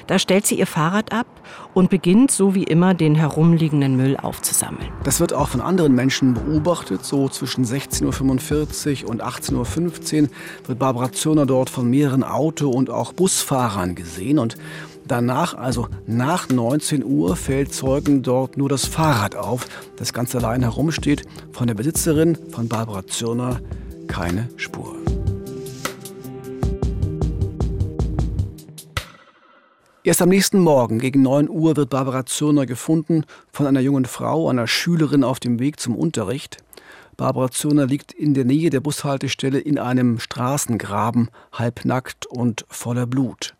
Da 0.05 0.19
stellt 0.19 0.45
sie 0.45 0.59
ihr 0.59 0.67
Fahrrad 0.67 1.11
ab 1.11 1.25
und 1.73 1.89
beginnt, 1.89 2.29
so 2.29 2.53
wie 2.53 2.63
immer, 2.63 2.93
den 2.93 3.15
herumliegenden 3.15 3.97
Müll 3.97 4.15
aufzusammeln. 4.15 4.87
Das 5.03 5.19
wird 5.19 5.33
auch 5.33 5.49
von 5.49 5.61
anderen 5.61 5.95
Menschen 5.95 6.35
beobachtet. 6.35 7.03
So 7.03 7.27
zwischen 7.27 7.65
16.45 7.65 9.05
Uhr 9.05 9.09
und 9.09 9.23
18.15 9.23 10.21
Uhr 10.21 10.29
wird 10.67 10.77
Barbara 10.77 11.11
Zürner 11.11 11.47
dort 11.47 11.71
von 11.71 11.89
mehreren 11.89 12.23
Auto- 12.23 12.69
und 12.69 12.91
auch 12.91 13.13
Busfahrern 13.13 13.95
gesehen. 13.95 14.37
Und 14.37 14.57
danach, 15.07 15.55
also 15.55 15.87
nach 16.05 16.49
19 16.49 17.03
Uhr, 17.03 17.35
fällt 17.35 17.73
Zeugen 17.73 18.21
dort 18.21 18.57
nur 18.57 18.69
das 18.69 18.85
Fahrrad 18.85 19.35
auf, 19.35 19.65
das 19.95 20.13
ganz 20.13 20.35
allein 20.35 20.61
herumsteht. 20.61 21.23
Von 21.51 21.65
der 21.65 21.73
Besitzerin, 21.73 22.37
von 22.51 22.67
Barbara 22.67 23.07
Zürner, 23.07 23.59
keine 24.07 24.49
Spur. 24.57 24.95
Erst 30.05 30.21
am 30.21 30.29
nächsten 30.29 30.59
Morgen 30.59 30.99
gegen 30.99 31.23
9 31.23 31.49
Uhr 31.49 31.75
wird 31.75 31.89
Barbara 31.89 32.27
Zürner 32.27 32.67
gefunden 32.67 33.23
von 33.51 33.65
einer 33.65 33.79
jungen 33.79 34.05
Frau, 34.05 34.49
einer 34.49 34.67
Schülerin 34.67 35.23
auf 35.23 35.39
dem 35.39 35.59
Weg 35.59 35.79
zum 35.79 35.95
Unterricht. 35.95 36.57
Barbara 37.17 37.49
Zürner 37.49 37.87
liegt 37.87 38.11
in 38.11 38.35
der 38.35 38.45
Nähe 38.45 38.69
der 38.69 38.81
Bushaltestelle 38.81 39.57
in 39.57 39.79
einem 39.79 40.19
Straßengraben, 40.19 41.31
halbnackt 41.53 42.27
und 42.27 42.65
voller 42.69 43.07
Blut. 43.07 43.55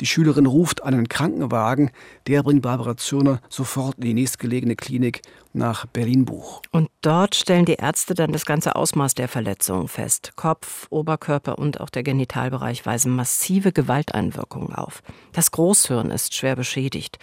Die 0.00 0.06
Schülerin 0.06 0.46
ruft 0.46 0.82
einen 0.82 1.08
Krankenwagen, 1.08 1.90
der 2.26 2.42
bringt 2.42 2.62
Barbara 2.62 2.96
Zürner 2.96 3.40
sofort 3.48 3.96
in 3.98 4.02
die 4.02 4.14
nächstgelegene 4.14 4.74
Klinik 4.74 5.22
nach 5.54 5.86
Berlin-Buch. 5.86 6.62
Und 6.70 6.90
dort 7.00 7.34
stellen 7.34 7.64
die 7.64 7.74
Ärzte 7.74 8.14
dann 8.14 8.32
das 8.32 8.44
ganze 8.44 8.76
Ausmaß 8.76 9.14
der 9.14 9.28
Verletzungen 9.28 9.88
fest. 9.88 10.32
Kopf, 10.36 10.86
Oberkörper 10.90 11.58
und 11.58 11.80
auch 11.80 11.90
der 11.90 12.02
Genitalbereich 12.02 12.84
weisen 12.84 13.14
massive 13.14 13.72
Gewalteinwirkungen 13.72 14.74
auf. 14.74 15.02
Das 15.32 15.50
Großhirn 15.50 16.10
ist 16.10 16.34
schwer 16.34 16.56
beschädigt. 16.56 17.18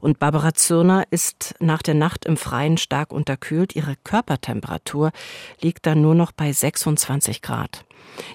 Und 0.00 0.18
Barbara 0.18 0.54
Zürner 0.54 1.04
ist 1.10 1.54
nach 1.60 1.82
der 1.82 1.94
Nacht 1.94 2.24
im 2.24 2.36
Freien 2.36 2.78
stark 2.78 3.12
unterkühlt. 3.12 3.76
Ihre 3.76 3.96
Körpertemperatur 4.02 5.12
liegt 5.60 5.86
dann 5.86 6.00
nur 6.00 6.14
noch 6.14 6.32
bei 6.32 6.52
26 6.52 7.42
Grad. 7.42 7.84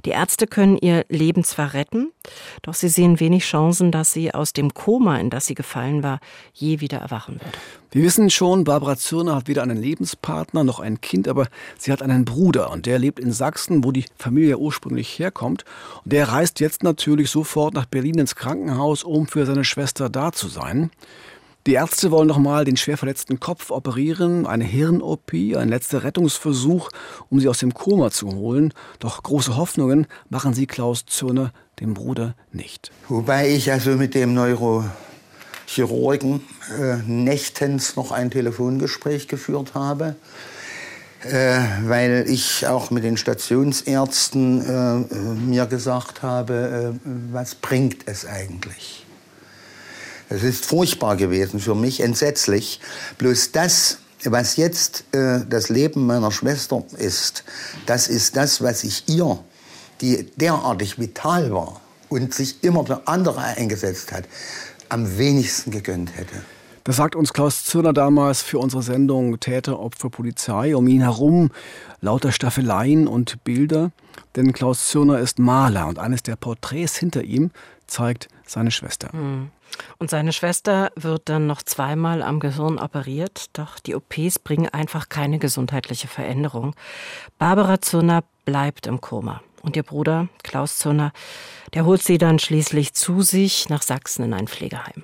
Die 0.05 0.09
Ärzte 0.09 0.47
können 0.47 0.77
ihr 0.77 1.05
Leben 1.09 1.43
zwar 1.43 1.73
retten, 1.73 2.11
doch 2.61 2.73
sie 2.73 2.89
sehen 2.89 3.19
wenig 3.19 3.43
Chancen, 3.43 3.91
dass 3.91 4.11
sie 4.11 4.33
aus 4.33 4.53
dem 4.53 4.73
Koma, 4.73 5.17
in 5.17 5.29
das 5.29 5.45
sie 5.45 5.55
gefallen 5.55 6.03
war, 6.03 6.19
je 6.53 6.81
wieder 6.81 6.97
erwachen 6.97 7.35
wird. 7.35 7.57
Wir 7.91 8.03
wissen 8.03 8.29
schon, 8.29 8.65
Barbara 8.65 8.97
Zürner 8.97 9.38
hat 9.39 9.47
weder 9.47 9.63
einen 9.63 9.81
Lebenspartner 9.81 10.63
noch 10.63 10.79
ein 10.79 11.01
Kind, 11.01 11.27
aber 11.27 11.47
sie 11.77 11.91
hat 11.91 12.01
einen 12.01 12.25
Bruder 12.25 12.71
und 12.71 12.85
der 12.85 12.99
lebt 12.99 13.19
in 13.19 13.31
Sachsen, 13.31 13.83
wo 13.83 13.91
die 13.91 14.05
Familie 14.17 14.57
ursprünglich 14.57 15.17
herkommt. 15.17 15.65
Und 16.03 16.13
der 16.13 16.29
reist 16.29 16.59
jetzt 16.59 16.83
natürlich 16.83 17.29
sofort 17.29 17.73
nach 17.73 17.85
Berlin 17.85 18.19
ins 18.19 18.35
Krankenhaus, 18.35 19.03
um 19.03 19.27
für 19.27 19.45
seine 19.45 19.63
Schwester 19.63 20.09
da 20.09 20.31
zu 20.31 20.47
sein. 20.47 20.91
Die 21.67 21.73
Ärzte 21.73 22.09
wollen 22.09 22.27
nochmal 22.27 22.63
den 22.65 22.77
schwer 22.77 22.97
verletzten 22.97 23.39
Kopf 23.39 23.69
operieren, 23.69 24.47
eine 24.47 24.63
Hirn-OP, 24.63 25.33
ein 25.33 25.69
letzter 25.69 26.03
Rettungsversuch, 26.03 26.89
um 27.29 27.39
sie 27.39 27.49
aus 27.49 27.59
dem 27.59 27.73
Koma 27.73 28.11
zu 28.11 28.33
holen. 28.33 28.73
Doch 28.99 29.21
große 29.21 29.57
Hoffnungen 29.57 30.07
machen 30.29 30.53
sie 30.53 30.67
Klaus 30.67 31.05
Zürner, 31.05 31.51
dem 31.79 31.93
Bruder, 31.93 32.33
nicht. 32.51 32.91
Wobei 33.09 33.49
ich 33.49 33.71
also 33.71 33.91
mit 33.91 34.15
dem 34.15 34.33
Neurochirurgen 35.77 36.41
äh, 36.79 36.97
nächtens 37.05 37.95
noch 37.95 38.11
ein 38.11 38.31
Telefongespräch 38.31 39.27
geführt 39.27 39.73
habe. 39.73 40.15
Äh, 41.23 41.59
weil 41.83 42.25
ich 42.29 42.65
auch 42.65 42.91
mit 42.91 43.03
den 43.03 43.17
Stationsärzten 43.17 44.61
äh, 44.61 45.13
äh 45.13 45.17
mir 45.35 45.65
gesagt 45.65 46.21
habe, 46.21 46.93
äh, 46.95 47.09
was 47.33 47.55
bringt 47.55 48.07
es 48.07 48.25
eigentlich? 48.25 49.05
Es 50.29 50.43
ist 50.43 50.65
furchtbar 50.65 51.17
gewesen 51.17 51.59
für 51.59 51.75
mich, 51.75 51.99
entsetzlich. 51.99 52.79
Bloß 53.17 53.51
das, 53.51 53.97
was 54.23 54.55
jetzt 54.55 55.03
äh, 55.11 55.41
das 55.49 55.67
Leben 55.67 56.05
meiner 56.05 56.31
Schwester 56.31 56.83
ist, 56.97 57.43
das 57.85 58.07
ist 58.07 58.37
das, 58.37 58.61
was 58.61 58.85
ich 58.85 59.09
ihr, 59.09 59.39
die 59.99 60.31
derartig 60.37 60.99
vital 60.99 61.51
war 61.51 61.81
und 62.07 62.33
sich 62.33 62.63
immer 62.63 62.85
für 62.85 63.07
andere 63.07 63.41
eingesetzt 63.41 64.13
hat, 64.13 64.23
am 64.89 65.17
wenigsten 65.17 65.71
gegönnt 65.71 66.17
hätte. 66.17 66.35
Das 66.83 66.95
sagt 66.95 67.15
uns 67.15 67.33
Klaus 67.33 67.65
Zürner 67.65 67.93
damals 67.93 68.41
für 68.41 68.57
unsere 68.57 68.81
Sendung 68.81 69.39
Täter, 69.39 69.79
Opfer, 69.79 70.09
Polizei. 70.09 70.75
Um 70.75 70.87
ihn 70.87 71.01
herum 71.01 71.51
lauter 72.01 72.31
Staffeleien 72.31 73.07
und 73.07 73.43
Bilder. 73.43 73.91
Denn 74.35 74.53
Klaus 74.53 74.87
Zürner 74.87 75.19
ist 75.19 75.39
Maler 75.39 75.87
und 75.87 75.99
eines 75.99 76.23
der 76.23 76.35
Porträts 76.35 76.97
hinter 76.97 77.23
ihm 77.23 77.51
zeigt 77.85 78.27
seine 78.45 78.71
Schwester. 78.71 79.11
Hm. 79.11 79.51
Und 79.97 80.09
seine 80.09 80.33
Schwester 80.33 80.91
wird 80.95 81.29
dann 81.29 81.45
noch 81.47 81.61
zweimal 81.61 82.23
am 82.23 82.39
Gehirn 82.39 82.79
operiert, 82.79 83.45
doch 83.53 83.79
die 83.79 83.95
OPs 83.95 84.39
bringen 84.39 84.69
einfach 84.69 85.09
keine 85.09 85.37
gesundheitliche 85.37 86.07
Veränderung. 86.07 86.75
Barbara 87.37 87.81
Zürner 87.81 88.23
bleibt 88.45 88.87
im 88.87 88.99
Koma. 88.99 89.41
Und 89.61 89.75
ihr 89.75 89.83
Bruder, 89.83 90.27
Klaus 90.43 90.77
Zürner, 90.77 91.11
der 91.73 91.85
holt 91.85 92.03
sie 92.03 92.17
dann 92.17 92.39
schließlich 92.39 92.93
zu 92.93 93.21
sich 93.21 93.69
nach 93.69 93.81
Sachsen 93.81 94.25
in 94.25 94.33
ein 94.33 94.47
Pflegeheim. 94.47 95.03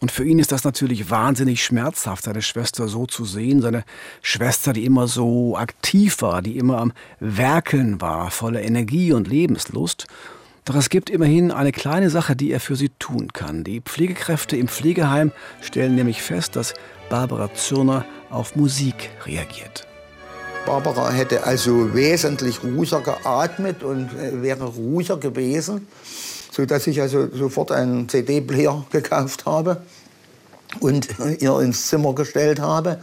Und 0.00 0.10
für 0.10 0.24
ihn 0.24 0.38
ist 0.38 0.50
das 0.50 0.64
natürlich 0.64 1.10
wahnsinnig 1.10 1.62
schmerzhaft, 1.62 2.24
seine 2.24 2.40
Schwester 2.40 2.88
so 2.88 3.04
zu 3.04 3.26
sehen. 3.26 3.60
Seine 3.60 3.84
Schwester, 4.22 4.72
die 4.72 4.86
immer 4.86 5.06
so 5.08 5.56
aktiv 5.56 6.22
war, 6.22 6.40
die 6.40 6.56
immer 6.56 6.78
am 6.78 6.92
Werkeln 7.20 8.00
war, 8.00 8.30
voller 8.30 8.62
Energie 8.62 9.12
und 9.12 9.28
Lebenslust. 9.28 10.06
Doch 10.64 10.74
es 10.74 10.88
gibt 10.88 11.10
immerhin 11.10 11.50
eine 11.50 11.72
kleine 11.72 12.08
Sache, 12.08 12.34
die 12.34 12.50
er 12.50 12.60
für 12.60 12.76
sie 12.76 12.90
tun 12.98 13.32
kann. 13.32 13.62
Die 13.62 13.80
Pflegekräfte 13.80 14.56
im 14.56 14.68
Pflegeheim 14.68 15.32
stellen 15.60 15.96
nämlich 15.96 16.22
fest, 16.22 16.56
dass 16.56 16.72
Barbara 17.10 17.52
Zürner 17.52 18.06
auf 18.30 18.56
Musik 18.56 19.10
reagiert. 19.26 19.89
Barbara 20.70 21.10
hätte 21.10 21.44
also 21.44 21.94
wesentlich 21.94 22.62
ruhiger 22.62 23.00
geatmet 23.00 23.82
und 23.82 24.10
äh, 24.12 24.40
wäre 24.42 24.64
ruhiger 24.64 25.16
gewesen 25.16 25.86
sodass 26.50 26.86
ich 26.86 27.00
also 27.00 27.28
sofort 27.34 27.72
einen 27.72 28.08
CD-Player 28.08 28.84
gekauft 28.92 29.46
habe 29.46 29.78
und 30.80 31.08
ihr 31.38 31.58
ins 31.60 31.88
Zimmer 31.88 32.14
gestellt 32.14 32.60
habe, 32.60 32.98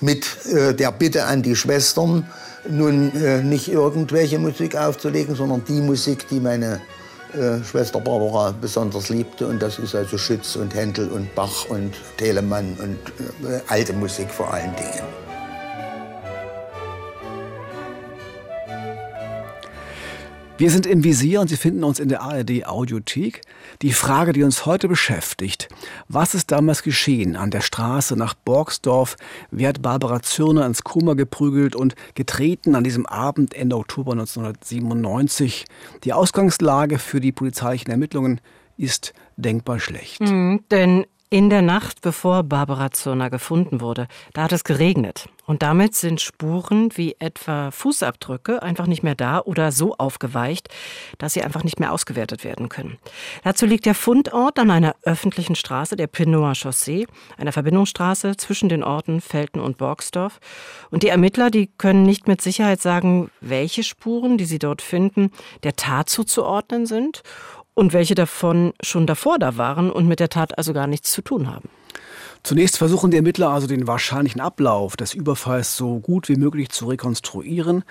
mit 0.00 0.26
äh, 0.46 0.74
der 0.74 0.92
Bitte 0.92 1.24
an 1.24 1.42
die 1.42 1.56
Schwestern, 1.56 2.26
nun 2.68 3.14
äh, 3.14 3.42
nicht 3.42 3.68
irgendwelche 3.68 4.38
Musik 4.38 4.76
aufzulegen, 4.76 5.36
sondern 5.36 5.64
die 5.68 5.80
Musik, 5.80 6.28
die 6.28 6.40
meine 6.40 6.80
äh, 7.32 7.62
Schwester 7.62 8.00
Barbara 8.00 8.52
besonders 8.60 9.08
liebte. 9.08 9.46
Und 9.46 9.62
das 9.62 9.78
ist 9.78 9.94
also 9.94 10.18
Schütz 10.18 10.56
und 10.56 10.74
Händel 10.74 11.08
und 11.08 11.32
Bach 11.34 11.66
und 11.68 11.92
Telemann 12.16 12.76
und 12.82 13.48
äh, 13.48 13.60
alte 13.68 13.92
Musik 13.92 14.30
vor 14.30 14.52
allen 14.52 14.74
Dingen. 14.74 15.25
Wir 20.58 20.70
sind 20.70 20.86
im 20.86 21.04
Visier 21.04 21.42
und 21.42 21.48
Sie 21.48 21.58
finden 21.58 21.84
uns 21.84 22.00
in 22.00 22.08
der 22.08 22.22
ARD 22.22 22.66
Audiothek. 22.66 23.42
Die 23.82 23.92
Frage, 23.92 24.32
die 24.32 24.42
uns 24.42 24.64
heute 24.64 24.88
beschäftigt, 24.88 25.68
was 26.08 26.34
ist 26.34 26.50
damals 26.50 26.82
geschehen 26.82 27.36
an 27.36 27.50
der 27.50 27.60
Straße 27.60 28.16
nach 28.16 28.32
Borgsdorf? 28.32 29.16
Wer 29.50 29.68
hat 29.68 29.82
Barbara 29.82 30.22
Zürner 30.22 30.64
ins 30.64 30.82
Koma 30.82 31.12
geprügelt 31.12 31.76
und 31.76 31.94
getreten 32.14 32.74
an 32.74 32.84
diesem 32.84 33.04
Abend 33.04 33.52
Ende 33.52 33.76
Oktober 33.76 34.12
1997? 34.12 35.66
Die 36.04 36.14
Ausgangslage 36.14 36.98
für 36.98 37.20
die 37.20 37.32
polizeilichen 37.32 37.90
Ermittlungen 37.90 38.40
ist 38.78 39.12
denkbar 39.36 39.78
schlecht. 39.78 40.22
Mhm, 40.22 40.64
denn 40.70 41.04
in 41.28 41.50
der 41.50 41.60
Nacht, 41.60 42.00
bevor 42.00 42.44
Barbara 42.44 42.92
Zürner 42.92 43.28
gefunden 43.28 43.82
wurde, 43.82 44.08
da 44.32 44.44
hat 44.44 44.52
es 44.52 44.64
geregnet. 44.64 45.28
Und 45.46 45.62
damit 45.62 45.94
sind 45.94 46.20
Spuren 46.20 46.90
wie 46.96 47.16
etwa 47.18 47.70
Fußabdrücke 47.70 48.62
einfach 48.62 48.86
nicht 48.86 49.02
mehr 49.02 49.14
da 49.14 49.40
oder 49.40 49.72
so 49.72 49.96
aufgeweicht, 49.96 50.68
dass 51.18 51.34
sie 51.34 51.42
einfach 51.42 51.62
nicht 51.62 51.78
mehr 51.78 51.92
ausgewertet 51.92 52.44
werden 52.44 52.68
können. 52.68 52.98
Dazu 53.44 53.64
liegt 53.64 53.86
der 53.86 53.94
Fundort 53.94 54.58
an 54.58 54.70
einer 54.70 54.96
öffentlichen 55.02 55.54
Straße, 55.54 55.96
der 55.96 56.08
Pinoer 56.08 56.54
Chaussee, 56.54 57.06
einer 57.36 57.52
Verbindungsstraße 57.52 58.36
zwischen 58.36 58.68
den 58.68 58.82
Orten 58.82 59.20
Felten 59.20 59.60
und 59.60 59.78
Borgsdorf. 59.78 60.40
Und 60.90 61.04
die 61.04 61.08
Ermittler, 61.08 61.50
die 61.50 61.68
können 61.78 62.02
nicht 62.02 62.26
mit 62.26 62.42
Sicherheit 62.42 62.82
sagen, 62.82 63.30
welche 63.40 63.84
Spuren, 63.84 64.38
die 64.38 64.44
sie 64.44 64.58
dort 64.58 64.82
finden, 64.82 65.30
der 65.62 65.76
Tat 65.76 66.10
zuzuordnen 66.10 66.86
sind 66.86 67.22
und 67.74 67.92
welche 67.92 68.14
davon 68.14 68.72
schon 68.82 69.06
davor 69.06 69.38
da 69.38 69.56
waren 69.56 69.92
und 69.92 70.08
mit 70.08 70.18
der 70.18 70.30
Tat 70.30 70.58
also 70.58 70.72
gar 70.72 70.86
nichts 70.86 71.12
zu 71.12 71.22
tun 71.22 71.48
haben. 71.48 71.68
Zunächst 72.46 72.78
versuchen 72.78 73.10
die 73.10 73.16
Ermittler 73.16 73.48
also 73.48 73.66
den 73.66 73.88
wahrscheinlichen 73.88 74.40
Ablauf 74.40 74.96
des 74.96 75.14
Überfalls 75.14 75.76
so 75.76 75.98
gut 75.98 76.28
wie 76.28 76.36
möglich 76.36 76.68
zu 76.68 76.86
rekonstruieren. 76.86 77.82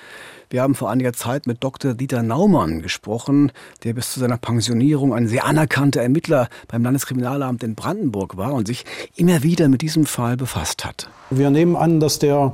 Wir 0.50 0.62
haben 0.62 0.76
vor 0.76 0.90
einiger 0.90 1.12
Zeit 1.12 1.46
mit 1.46 1.62
Dr. 1.62 1.94
Dieter 1.94 2.24
Naumann 2.24 2.82
gesprochen, 2.82 3.52
der 3.84 3.94
bis 3.94 4.14
zu 4.14 4.22
seiner 4.22 4.38
Pensionierung 4.38 5.14
ein 5.14 5.28
sehr 5.28 5.44
anerkannter 5.44 6.02
Ermittler 6.02 6.48
beim 6.70 6.84
Landeskriminalamt 6.84 7.66
in 7.66 7.76
Brandenburg 7.76 8.38
war 8.38 8.54
und 8.54 8.68
sich 8.68 8.86
immer 9.18 9.44
wieder 9.44 9.68
mit 9.68 9.82
diesem 9.82 10.06
Fall 10.06 10.38
befasst 10.38 10.86
hat. 10.86 11.10
Wir 11.30 11.50
nehmen 11.50 11.76
an, 11.76 12.00
dass 12.00 12.20
der 12.20 12.54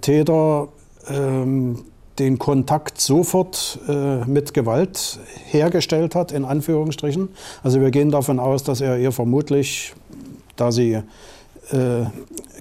Täter 0.00 0.68
ähm, 1.08 1.82
den 2.20 2.38
Kontakt 2.38 3.00
sofort 3.00 3.80
äh, 3.88 4.24
mit 4.24 4.54
Gewalt 4.54 5.18
hergestellt 5.46 6.14
hat, 6.14 6.30
in 6.30 6.44
Anführungsstrichen. 6.44 7.30
Also 7.64 7.80
wir 7.80 7.90
gehen 7.90 8.12
davon 8.12 8.38
aus, 8.38 8.62
dass 8.62 8.80
er 8.80 9.00
ihr 9.00 9.10
vermutlich, 9.10 9.94
da 10.60 10.72
sie 10.72 11.02
äh, 11.70 12.04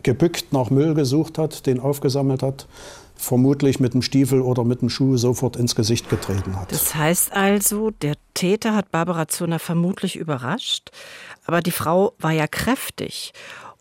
gebückt 0.04 0.54
nach 0.54 0.70
Müll 0.70 0.94
gesucht 0.94 1.38
hat, 1.38 1.66
den 1.66 1.80
aufgesammelt 1.80 2.44
hat, 2.44 2.68
vermutlich 3.16 3.80
mit 3.80 3.94
dem 3.94 4.02
Stiefel 4.02 4.42
oder 4.42 4.64
mit 4.64 4.82
dem 4.82 4.90
Schuh 4.90 5.18
sofort 5.18 5.56
ins 5.56 5.76
Gesicht 5.76 6.10
getreten 6.10 6.60
hat. 6.60 6.72
Das 6.72 6.96
heißt 6.96 7.34
also, 7.34 7.90
der 7.90 8.16
Täter 8.34 8.76
hat 8.76 8.92
Barbara 8.92 9.28
Zurner 9.28 9.60
vermutlich 9.60 10.16
überrascht, 10.16 10.92
aber 11.46 11.62
die 11.62 11.72
Frau 11.72 12.14
war 12.20 12.32
ja 12.32 12.48
kräftig 12.48 13.34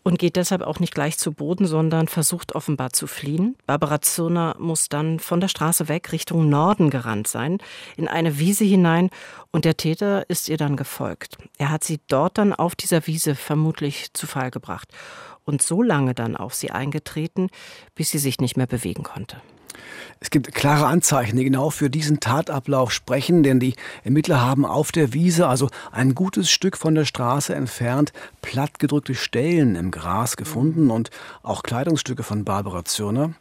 und 0.07 0.17
geht 0.17 0.37
deshalb 0.37 0.61
auch 0.61 0.79
nicht 0.79 0.95
gleich 0.95 1.17
zu 1.17 1.33
Boden, 1.33 1.67
sondern 1.67 2.07
versucht 2.07 2.55
offenbar 2.55 2.93
zu 2.93 3.07
fliehen. 3.07 3.57
Barbara 3.65 3.99
Zürner 3.99 4.55
muss 4.57 4.87
dann 4.87 5.19
von 5.19 5.41
der 5.41 5.49
Straße 5.49 5.89
weg 5.89 6.13
Richtung 6.13 6.47
Norden 6.47 6.89
gerannt 6.89 7.27
sein, 7.27 7.57
in 7.97 8.07
eine 8.07 8.39
Wiese 8.39 8.63
hinein 8.63 9.09
und 9.51 9.65
der 9.65 9.75
Täter 9.75 10.29
ist 10.29 10.47
ihr 10.47 10.55
dann 10.55 10.77
gefolgt. 10.77 11.37
Er 11.57 11.71
hat 11.71 11.83
sie 11.83 11.99
dort 12.07 12.37
dann 12.37 12.53
auf 12.53 12.73
dieser 12.73 13.05
Wiese 13.05 13.35
vermutlich 13.35 14.13
zu 14.13 14.27
Fall 14.27 14.49
gebracht 14.49 14.87
und 15.43 15.61
so 15.61 15.83
lange 15.83 16.13
dann 16.13 16.37
auf 16.37 16.55
sie 16.55 16.71
eingetreten, 16.71 17.49
bis 17.93 18.11
sie 18.11 18.19
sich 18.19 18.39
nicht 18.39 18.55
mehr 18.55 18.65
bewegen 18.65 19.03
konnte. 19.03 19.41
Es 20.19 20.29
gibt 20.31 20.53
klare 20.53 20.87
Anzeichen, 20.87 21.37
die 21.37 21.43
genau 21.43 21.69
für 21.69 21.89
diesen 21.89 22.19
Tatablauf 22.19 22.91
sprechen, 22.91 23.43
denn 23.43 23.59
die 23.59 23.75
Ermittler 24.03 24.41
haben 24.41 24.65
auf 24.65 24.91
der 24.91 25.13
Wiese, 25.13 25.47
also 25.47 25.69
ein 25.91 26.15
gutes 26.15 26.49
Stück 26.49 26.77
von 26.77 26.95
der 26.95 27.05
Straße 27.05 27.53
entfernt, 27.53 28.13
plattgedrückte 28.41 29.13
Stellen 29.13 29.75
im 29.75 29.91
Gras 29.91 30.35
gefunden 30.35 30.89
und 30.89 31.11
auch 31.43 31.61
Kleidungsstücke 31.61 32.23
von 32.23 32.45
Barbara 32.45 32.83
Zürner. 32.85 33.33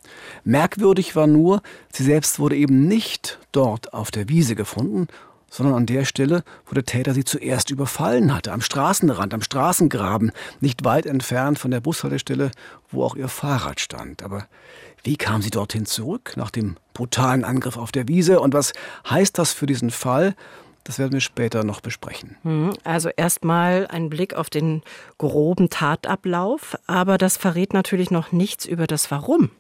Merkwürdig 0.45 1.17
war 1.17 1.27
nur, 1.27 1.63
sie 1.93 2.05
selbst 2.05 2.39
wurde 2.39 2.57
eben 2.57 2.87
nicht 2.87 3.39
dort 3.53 3.95
auf 3.95 4.11
der 4.11 4.29
Wiese 4.29 4.55
gefunden, 4.55 5.09
sondern 5.49 5.75
an 5.77 5.87
der 5.87 6.05
Stelle, 6.05 6.45
wo 6.67 6.75
der 6.75 6.85
Täter 6.85 7.15
sie 7.15 7.25
zuerst 7.25 7.71
überfallen 7.71 8.35
hatte, 8.35 8.53
am 8.53 8.61
Straßenrand, 8.61 9.33
am 9.33 9.43
Straßengraben, 9.43 10.33
nicht 10.61 10.85
weit 10.85 11.07
entfernt 11.07 11.59
von 11.59 11.71
der 11.71 11.81
Bushaltestelle, 11.81 12.51
wo 12.91 13.05
auch 13.05 13.17
ihr 13.17 13.29
Fahrrad 13.29 13.81
stand. 13.81 14.23
Aber 14.23 14.47
wie 15.07 15.17
kam 15.17 15.41
sie 15.41 15.51
dorthin 15.51 15.87
zurück 15.87 16.33
nach 16.37 16.51
dem 16.51 16.77
brutalen 16.93 17.45
Angriff 17.45 17.77
auf 17.77 17.93
der 17.93 18.09
Wiese 18.09 18.41
und 18.41 18.55
was 18.55 18.73
heißt 19.09 19.39
das 19.39 19.53
für 19.53 19.67
diesen 19.67 19.91
Fall? 19.91 20.35
Das 20.83 20.99
werden 20.99 21.13
wir 21.13 21.21
später 21.21 21.65
noch 21.65 21.81
besprechen. 21.81 22.37
Hm, 22.43 22.73
also 22.85 23.09
erstmal 23.09 23.87
ein 23.89 24.09
Blick 24.11 24.35
auf 24.35 24.51
den 24.51 24.83
groben 25.19 25.71
Tatablauf, 25.71 26.77
aber 26.87 27.19
das 27.19 27.37
verrät 27.37 27.73
natürlich 27.73 28.11
noch 28.11 28.33
nichts 28.33 28.67
über 28.67 28.87
das 28.87 29.11
Warum 29.11 29.51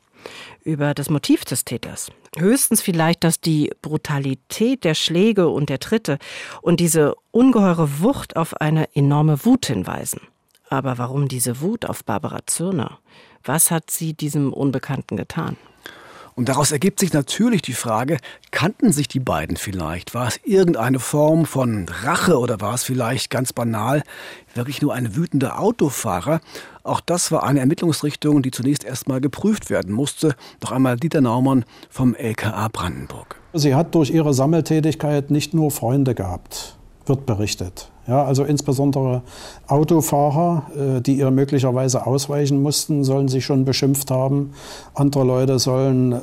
über 0.65 0.93
das 0.93 1.09
Motiv 1.09 1.45
des 1.45 1.65
Täters. 1.65 2.11
Höchstens 2.37 2.83
vielleicht, 2.83 3.23
dass 3.23 3.41
die 3.41 3.71
Brutalität 3.81 4.83
der 4.83 4.95
Schläge 4.95 5.49
und 5.49 5.69
der 5.69 5.79
Tritte 5.79 6.19
und 6.63 6.81
diese 6.81 7.15
ungeheure 7.31 8.01
Wucht 8.01 8.35
auf 8.35 8.61
eine 8.61 8.95
enorme 8.97 9.45
Wut 9.45 9.67
hinweisen. 9.67 10.21
Aber 10.69 10.99
warum 10.99 11.29
diese 11.29 11.61
Wut 11.61 11.85
auf 11.87 12.05
Barbara 12.05 12.41
Zürner? 12.47 12.99
Was 13.47 13.71
hat 13.71 13.91
sie 13.91 14.13
diesem 14.13 14.53
Unbekannten 14.53 15.17
getan? 15.17 15.57
Und 16.35 16.51
daraus 16.51 16.71
ergibt 16.71 17.01
sich 17.01 17.15
natürlich 17.15 17.63
die 17.63 17.73
Frage, 17.73 18.19
kannten 18.51 18.93
sich 18.93 19.09
die 19.09 19.21
beiden 19.21 19.57
vielleicht? 19.57 20.13
War 20.15 20.29
es 20.29 20.39
irgendeine 20.45 20.99
Form 20.99 21.47
von 21.47 21.89
Rache 21.89 22.39
oder 22.39 22.61
war 22.61 22.75
es 22.75 22.83
vielleicht 22.85 23.31
ganz 23.31 23.55
banal 23.55 24.03
wirklich 24.55 24.83
nur 24.83 24.93
ein 24.93 25.17
wütender 25.17 25.59
Autofahrer? 25.59 26.41
Auch 26.83 27.01
das 27.01 27.33
war 27.33 27.45
eine 27.45 27.61
Ermittlungsrichtung, 27.61 28.43
die 28.43 28.51
zunächst 28.51 28.85
erstmal 28.85 29.23
geprüft 29.23 29.71
werden 29.71 29.95
musste. 29.95 30.35
Doch 30.61 30.73
einmal 30.73 30.99
Dieter 30.99 31.23
Naumann 31.23 31.65
vom 31.89 32.15
LKA 32.15 32.69
Brandenburg. 32.69 33.41
Sie 33.55 33.75
hat 33.75 33.95
durch 33.95 34.11
ihre 34.11 34.35
Sammeltätigkeit 34.35 35.31
nicht 35.31 35.55
nur 35.55 35.71
Freunde 35.71 36.15
gehabt, 36.15 36.77
wird 37.07 37.25
berichtet. 37.25 37.91
Ja, 38.07 38.25
also 38.25 38.45
insbesondere 38.45 39.23
Autofahrer, 39.67 40.71
äh, 40.77 41.01
die 41.01 41.19
ihr 41.19 41.31
möglicherweise 41.33 42.07
ausweichen 42.07 42.63
mussten, 42.63 43.03
sollen 43.03 43.27
sich 43.27 43.45
schon 43.45 43.65
beschimpft 43.65 44.13
haben. 44.13 44.53
Andere 44.95 45.25
Leute 45.25 45.59
sollen 45.59 46.13
äh, 46.13 46.19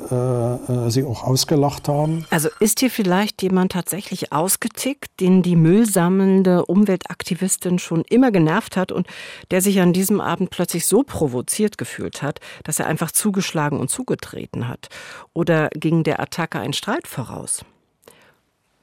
äh, 0.56 0.90
sie 0.90 1.04
auch 1.04 1.24
ausgelacht 1.24 1.90
haben. 1.90 2.26
Also 2.30 2.48
ist 2.62 2.80
hier 2.80 2.90
vielleicht 2.90 3.42
jemand 3.42 3.74
tatsächlich 3.74 4.32
ausgetickt, 4.32 5.20
den 5.20 5.42
die 5.44 5.58
müllsammelnde 5.58 6.66
Umweltaktivistin 6.66 7.80
schon 7.80 8.04
immer 8.10 8.32
genervt 8.32 8.78
hat 8.78 8.94
und 8.94 9.08
der 9.52 9.62
sich 9.62 9.82
an 9.82 9.92
diesem 9.92 10.22
Abend 10.22 10.52
plötzlich 10.52 10.86
so 10.86 11.04
provoziert 11.04 11.78
gefühlt 11.78 12.22
hat, 12.22 12.40
dass 12.64 12.80
er 12.80 12.88
einfach 12.88 13.12
zugeschlagen 13.12 13.80
und 13.80 13.90
zugetreten 13.90 14.70
hat? 14.70 14.88
Oder 15.34 15.70
ging 15.74 16.04
der 16.04 16.22
Attacke 16.22 16.60
ein 16.60 16.72
Streit 16.72 17.08
voraus? 17.08 17.66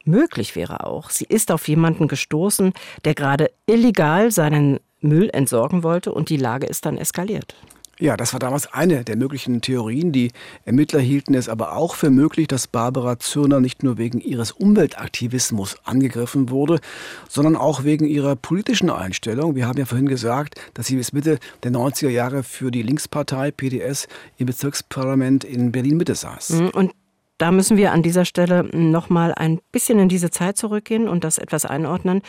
Möglich 0.04 0.56
wäre 0.56 0.84
auch, 0.84 1.10
sie 1.10 1.26
ist 1.28 1.52
auf 1.52 1.68
jemanden 1.68 2.08
gestoßen, 2.08 2.72
der 3.04 3.14
gerade 3.14 3.50
illegal 3.66 4.30
seinen 4.30 4.80
Müll 5.00 5.30
entsorgen 5.32 5.82
wollte 5.82 6.12
und 6.12 6.28
die 6.28 6.36
Lage 6.36 6.66
ist 6.66 6.86
dann 6.86 6.98
eskaliert. 6.98 7.54
Ja, 8.00 8.16
das 8.16 8.32
war 8.32 8.40
damals 8.40 8.72
eine 8.72 9.04
der 9.04 9.16
möglichen 9.16 9.60
Theorien. 9.60 10.10
Die 10.10 10.32
Ermittler 10.64 11.00
hielten 11.00 11.34
es 11.34 11.50
aber 11.50 11.76
auch 11.76 11.94
für 11.94 12.08
möglich, 12.08 12.48
dass 12.48 12.66
Barbara 12.66 13.18
Zürner 13.18 13.60
nicht 13.60 13.82
nur 13.82 13.98
wegen 13.98 14.20
ihres 14.22 14.52
Umweltaktivismus 14.52 15.76
angegriffen 15.84 16.48
wurde, 16.48 16.80
sondern 17.28 17.56
auch 17.56 17.84
wegen 17.84 18.06
ihrer 18.06 18.36
politischen 18.36 18.88
Einstellung. 18.88 19.54
Wir 19.54 19.66
haben 19.66 19.78
ja 19.78 19.84
vorhin 19.84 20.08
gesagt, 20.08 20.58
dass 20.72 20.86
sie 20.86 20.96
bis 20.96 21.12
Mitte 21.12 21.38
der 21.62 21.72
90er 21.72 22.08
Jahre 22.08 22.42
für 22.42 22.70
die 22.70 22.82
Linkspartei 22.82 23.50
PDS 23.50 24.08
im 24.38 24.46
Bezirksparlament 24.46 25.44
in 25.44 25.70
Berlin-Mitte 25.70 26.14
saß. 26.14 26.50
Mhm, 26.50 26.68
und 26.70 26.92
da 27.40 27.50
müssen 27.50 27.76
wir 27.76 27.92
an 27.92 28.02
dieser 28.02 28.24
Stelle 28.24 28.64
noch 28.72 29.08
mal 29.08 29.32
ein 29.34 29.60
bisschen 29.72 29.98
in 29.98 30.08
diese 30.08 30.30
Zeit 30.30 30.58
zurückgehen 30.58 31.08
und 31.08 31.24
das 31.24 31.38
etwas 31.38 31.64
einordnen. 31.64 32.20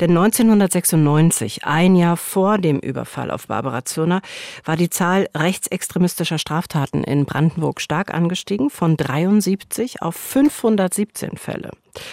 Denn 0.00 0.10
1996, 0.10 1.64
ein 1.64 1.94
Jahr 1.94 2.16
vor 2.16 2.58
dem 2.58 2.80
Überfall 2.80 3.30
auf 3.30 3.46
Barbara 3.46 3.84
Zürner, 3.84 4.22
war 4.64 4.76
die 4.76 4.90
Zahl 4.90 5.28
rechtsextremistischer 5.36 6.38
Straftaten 6.38 7.04
in 7.04 7.26
Brandenburg 7.26 7.80
stark 7.80 8.12
angestiegen, 8.12 8.70
von 8.70 8.96
73 8.96 10.02
auf 10.02 10.16
517 10.16 11.36
Fälle. 11.36 11.70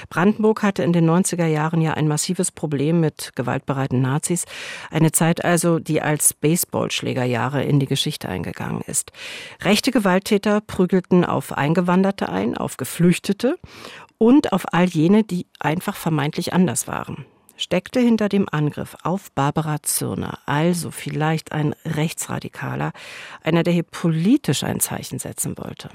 Brandenburg 0.09 0.63
hatte 0.63 0.83
in 0.83 0.93
den 0.93 1.09
90er 1.09 1.45
Jahren 1.45 1.81
ja 1.81 1.93
ein 1.93 2.07
massives 2.07 2.51
Problem 2.51 2.99
mit 2.99 3.31
gewaltbereiten 3.35 4.01
Nazis. 4.01 4.45
Eine 4.91 5.11
Zeit 5.11 5.43
also, 5.43 5.79
die 5.79 6.01
als 6.01 6.33
Baseballschlägerjahre 6.33 7.63
in 7.63 7.79
die 7.79 7.87
Geschichte 7.87 8.29
eingegangen 8.29 8.81
ist. 8.81 9.11
Rechte 9.61 9.91
Gewalttäter 9.91 10.61
prügelten 10.61 11.25
auf 11.25 11.51
Eingewanderte 11.51 12.29
ein, 12.29 12.57
auf 12.57 12.77
Geflüchtete 12.77 13.57
und 14.17 14.53
auf 14.53 14.73
all 14.73 14.85
jene, 14.85 15.23
die 15.23 15.47
einfach 15.59 15.95
vermeintlich 15.95 16.53
anders 16.53 16.87
waren 16.87 17.25
steckte 17.55 17.99
hinter 17.99 18.29
dem 18.29 18.47
Angriff 18.51 18.95
auf 19.03 19.31
Barbara 19.31 19.81
Zürner 19.83 20.39
also 20.45 20.91
vielleicht 20.91 21.51
ein 21.51 21.75
Rechtsradikaler, 21.85 22.91
einer, 23.43 23.63
der 23.63 23.73
hier 23.73 23.83
politisch 23.83 24.63
ein 24.63 24.79
Zeichen 24.79 25.19
setzen 25.19 25.57
wollte. 25.57 25.89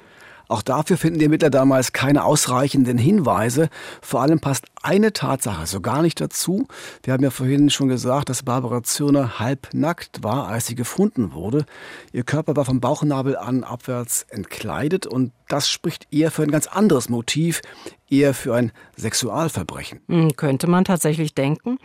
Auch 0.49 0.63
dafür 0.63 0.97
finden 0.97 1.19
die 1.19 1.27
Ermittler 1.27 1.51
damals 1.51 1.93
keine 1.93 2.25
ausreichenden 2.25 2.97
Hinweise. 2.97 3.69
Vor 4.01 4.23
allem 4.23 4.41
passt 4.41 4.65
eine 4.83 5.13
Tatsache 5.13 5.67
so 5.67 5.81
gar 5.81 6.01
nicht 6.01 6.21
dazu. 6.21 6.67
Wir 7.03 7.13
haben 7.13 7.23
ja 7.23 7.31
vorhin 7.31 7.69
schon 7.69 7.89
gesagt, 7.89 8.31
dass 8.31 8.43
Barbara 8.43 8.83
Zürner 8.83 9.39
halbnackt 9.39 10.23
war, 10.23 10.49
als 10.49 10.67
sie 10.67 10.75
gefunden 10.75 11.33
wurde. 11.35 11.67
Ihr 12.13 12.25
Körper 12.25 12.57
war 12.57 12.65
vom 12.65 12.81
Bauchnabel 12.81 13.37
an 13.37 13.63
abwärts 13.63 14.23
entkleidet 14.31 15.07
und 15.07 15.33
das 15.49 15.69
spricht 15.69 16.07
eher 16.11 16.31
für 16.31 16.43
ein 16.43 16.51
ganz 16.51 16.67
anderes 16.67 17.09
Motiv, 17.09 17.61
eher 18.09 18.33
für 18.33 18.55
ein 18.55 18.73
Sexualverbrechen. 18.97 20.01
Hm, 20.09 20.37
könnte 20.37 20.67
man 20.67 20.85
tatsächlich 20.85 21.35
denken. 21.35 21.79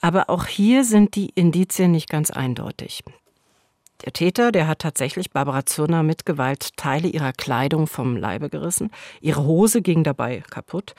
Aber 0.00 0.28
auch 0.28 0.46
hier 0.46 0.84
sind 0.84 1.14
die 1.14 1.30
Indizien 1.30 1.92
nicht 1.92 2.10
ganz 2.10 2.30
eindeutig. 2.30 3.02
Der 4.04 4.12
Täter, 4.12 4.50
der 4.52 4.66
hat 4.66 4.80
tatsächlich 4.80 5.30
Barbara 5.30 5.64
Zürner 5.64 6.02
mit 6.02 6.26
Gewalt 6.26 6.76
Teile 6.76 7.08
ihrer 7.08 7.32
Kleidung 7.32 7.86
vom 7.86 8.16
Leibe 8.16 8.48
gerissen. 8.48 8.90
Ihre 9.20 9.44
Hose 9.44 9.82
ging 9.82 10.02
dabei 10.02 10.42
kaputt. 10.50 10.94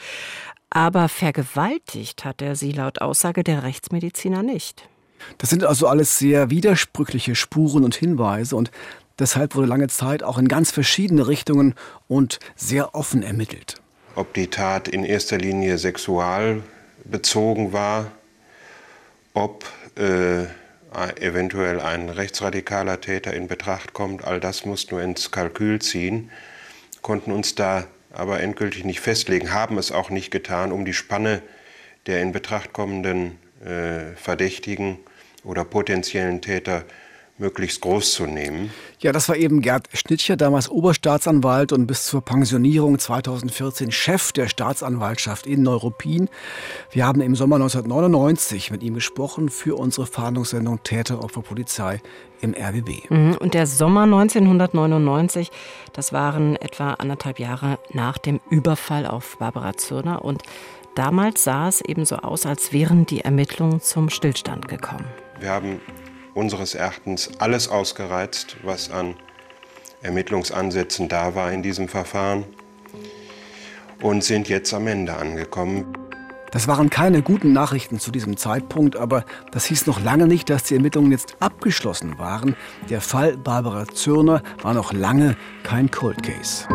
Aber 0.70 1.10
vergewaltigt 1.10 2.26
hat 2.26 2.42
er 2.42 2.56
sie 2.56 2.72
laut 2.72 3.02
Aussage 3.02 3.44
der 3.44 3.64
Rechtsmediziner 3.64 4.42
nicht. 4.42 4.88
Das 5.38 5.50
sind 5.50 5.64
also 5.64 5.88
alles 5.88 6.18
sehr 6.18 6.50
widersprüchliche 6.50 7.36
Spuren 7.36 7.84
und 7.84 7.96
Hinweise 7.96 8.56
und 8.56 8.72
deshalb 9.20 9.56
wurde 9.56 9.68
lange 9.68 9.88
Zeit 9.88 10.24
auch 10.24 10.38
in 10.38 10.48
ganz 10.48 10.72
verschiedene 10.72 11.28
Richtungen 11.28 11.76
und 12.08 12.40
sehr 12.56 12.96
offen 12.96 13.22
ermittelt. 13.24 13.76
Ob 14.16 14.34
die 14.34 14.48
Tat 14.48 14.88
in 14.88 15.04
erster 15.04 15.38
Linie 15.38 15.78
sexualbezogen 15.78 17.74
war, 17.74 18.12
ob 19.34 19.66
äh, 19.96 20.46
eventuell 21.20 21.80
ein 21.80 22.10
rechtsradikaler 22.10 23.02
Täter 23.02 23.34
in 23.34 23.48
Betracht 23.48 23.94
kommt, 23.94 24.24
all 24.24 24.40
das 24.40 24.66
mussten 24.66 24.98
wir 24.98 25.04
ins 25.04 25.32
Kalkül 25.32 25.82
ziehen, 25.82 26.32
konnten 27.02 27.32
uns 27.32 27.56
da 27.56 27.86
aber 28.12 28.40
endgültig 28.42 28.86
nicht 28.86 29.00
festlegen, 29.00 29.52
haben 29.52 29.78
es 29.78 29.92
auch 29.92 30.10
nicht 30.10 30.32
getan, 30.32 30.72
um 30.72 30.86
die 30.86 30.94
Spanne 30.94 31.42
der 32.06 32.22
in 32.22 32.32
Betracht 32.32 32.74
kommenden 32.74 33.40
äh, 33.66 34.16
Verdächtigen 34.16 34.98
oder 35.44 35.66
potenziellen 35.66 36.42
Täter 36.42 36.84
möglichst 37.38 37.82
groß 37.82 38.14
zu 38.14 38.26
nehmen. 38.26 38.72
Ja, 39.00 39.12
das 39.12 39.28
war 39.28 39.36
eben 39.36 39.62
Gerd 39.62 39.90
Schnittcher, 39.94 40.38
damals 40.38 40.70
Oberstaatsanwalt 40.70 41.72
und 41.72 41.88
bis 41.88 42.06
zur 42.06 42.22
Pensionierung 42.22 43.00
2014 43.00 43.92
Chef 43.92 44.32
der 44.32 44.48
Staatsanwaltschaft 44.48 45.48
in 45.48 45.64
Neuruppin. 45.64 46.30
Wir 46.92 47.06
haben 47.06 47.22
im 47.22 47.36
Sommer 47.36 47.56
1999 47.56 48.72
mit 48.72 48.84
ihm 48.84 48.94
gesprochen 48.94 49.50
für 49.50 49.78
unsere 49.78 50.06
Fahndungssendung 50.06 50.84
Täter, 50.84 51.18
Polizei 51.18 52.02
im 52.42 52.54
RBB. 52.54 53.10
Mhm, 53.10 53.38
und 53.40 53.54
der 53.54 53.66
Sommer 53.68 54.04
1999, 54.04 55.50
das 55.92 56.14
waren 56.14 56.56
etwa 56.58 56.94
anderthalb 56.94 57.40
Jahre 57.40 57.80
nach 57.92 58.18
dem 58.18 58.40
Überfall 58.50 59.08
auf 59.08 59.38
Barbara 59.38 59.76
Zürner 59.76 60.24
und 60.24 60.44
damals 60.96 61.44
sah 61.44 61.68
es 61.68 61.82
eben 61.82 62.06
so 62.06 62.18
aus, 62.18 62.46
als 62.46 62.72
wären 62.72 63.06
die 63.06 63.22
Ermittlungen 63.22 63.82
zum 63.82 64.10
Stillstand 64.10 64.68
gekommen. 64.68 65.06
Wir 65.40 65.50
haben 65.50 65.82
unseres 66.34 66.76
Erachtens 66.76 67.30
alles 67.40 67.68
ausgereizt, 67.68 68.58
was 68.64 68.92
an 68.92 69.16
Ermittlungsansätzen 70.02 71.08
da 71.10 71.36
war 71.36 71.52
in 71.52 71.64
diesem 71.64 71.88
Verfahren 71.88 72.44
und 74.02 74.24
sind 74.24 74.50
jetzt 74.50 74.74
am 74.74 74.88
Ende 74.88 75.16
angekommen. 75.16 75.86
Das 76.52 76.68
waren 76.68 76.92
keine 76.92 77.24
guten 77.24 77.52
Nachrichten 77.52 78.00
zu 78.00 78.12
diesem 78.12 78.38
Zeitpunkt, 78.38 78.96
aber 78.96 79.26
das 79.52 79.66
hieß 79.66 79.88
noch 79.88 80.00
lange 80.00 80.28
nicht, 80.28 80.52
dass 80.52 80.64
die 80.66 80.76
Ermittlungen 80.76 81.12
jetzt 81.12 81.36
abgeschlossen 81.40 82.20
waren. 82.20 82.56
Der 82.92 83.02
Fall 83.02 83.38
Barbara 83.38 83.88
Zürner 83.88 84.44
war 84.62 84.76
noch 84.76 84.94
lange 84.94 85.36
kein 85.64 85.90
Cold 85.90 86.22
Case. 86.22 86.68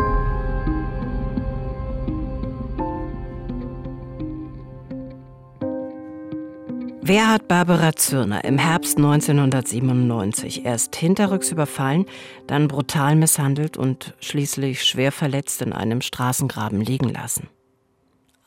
Wer 7.09 7.27
hat 7.27 7.47
Barbara 7.47 7.95
Zürner 7.95 8.43
im 8.43 8.59
Herbst 8.59 8.97
1997 8.97 10.63
erst 10.63 10.95
hinterrücks 10.95 11.51
überfallen, 11.51 12.05
dann 12.45 12.67
brutal 12.67 13.15
misshandelt 13.15 13.77
und 13.77 14.13
schließlich 14.19 14.83
schwer 14.83 15.11
verletzt 15.11 15.63
in 15.63 15.73
einem 15.73 16.01
Straßengraben 16.01 16.81
liegen 16.81 17.09
lassen? 17.09 17.49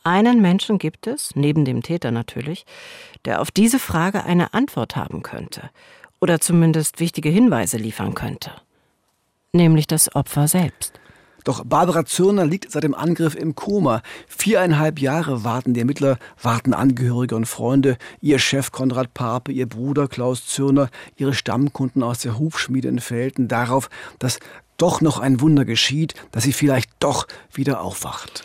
Einen 0.04 0.40
Menschen 0.40 0.78
gibt 0.78 1.08
es, 1.08 1.34
neben 1.34 1.64
dem 1.64 1.82
Täter 1.82 2.12
natürlich, 2.12 2.64
der 3.24 3.40
auf 3.40 3.50
diese 3.50 3.80
Frage 3.80 4.22
eine 4.22 4.54
Antwort 4.54 4.94
haben 4.94 5.24
könnte 5.24 5.70
oder 6.20 6.38
zumindest 6.38 7.00
wichtige 7.00 7.30
Hinweise 7.30 7.78
liefern 7.78 8.14
könnte, 8.14 8.52
nämlich 9.52 9.88
das 9.88 10.14
Opfer 10.14 10.46
selbst. 10.46 11.01
Doch 11.44 11.64
Barbara 11.64 12.04
Zürner 12.04 12.46
liegt 12.46 12.72
seit 12.72 12.84
dem 12.84 12.94
Angriff 12.94 13.34
im 13.34 13.54
Koma. 13.54 14.02
Viereinhalb 14.28 15.00
Jahre 15.00 15.44
warten 15.44 15.74
die 15.74 15.80
Ermittler, 15.80 16.18
warten 16.42 16.74
Angehörige 16.74 17.36
und 17.36 17.46
Freunde, 17.46 17.96
ihr 18.20 18.38
Chef 18.38 18.72
Konrad 18.72 19.14
Pape, 19.14 19.52
ihr 19.52 19.68
Bruder 19.68 20.08
Klaus 20.08 20.46
Zürner, 20.46 20.88
ihre 21.16 21.34
Stammkunden 21.34 22.02
aus 22.02 22.20
der 22.20 22.38
Hufschmiede 22.38 22.88
in 22.88 23.00
Felten 23.00 23.48
darauf, 23.48 23.90
dass 24.18 24.38
doch 24.76 25.00
noch 25.00 25.20
ein 25.20 25.40
Wunder 25.40 25.64
geschieht, 25.64 26.14
dass 26.32 26.44
sie 26.44 26.52
vielleicht 26.52 26.90
doch 26.98 27.26
wieder 27.52 27.80
aufwacht. 27.80 28.44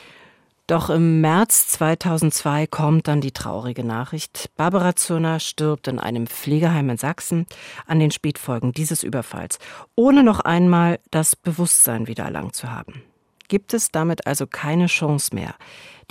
Doch 0.68 0.90
im 0.90 1.22
März 1.22 1.70
2002 1.70 2.68
kommt 2.68 3.08
dann 3.08 3.22
die 3.22 3.32
traurige 3.32 3.86
Nachricht. 3.86 4.50
Barbara 4.58 4.98
Zürner 4.98 5.40
stirbt 5.40 5.88
in 5.88 5.98
einem 5.98 6.28
Pflegeheim 6.28 6.90
in 6.90 6.98
Sachsen 6.98 7.46
an 7.86 8.00
den 8.00 8.12
Spätfolgen 8.12 8.74
dieses 8.74 9.02
Überfalls, 9.02 9.60
ohne 9.96 10.24
noch 10.24 10.42
einmal 10.42 11.00
das 11.10 11.38
Bewusstsein 11.38 12.08
wieder 12.08 12.26
erlangt 12.26 12.54
zu 12.54 12.70
haben. 12.70 13.02
Gibt 13.48 13.74
es 13.74 13.92
damit 13.92 14.28
also 14.28 14.46
keine 14.46 14.88
Chance 14.88 15.34
mehr, 15.34 15.56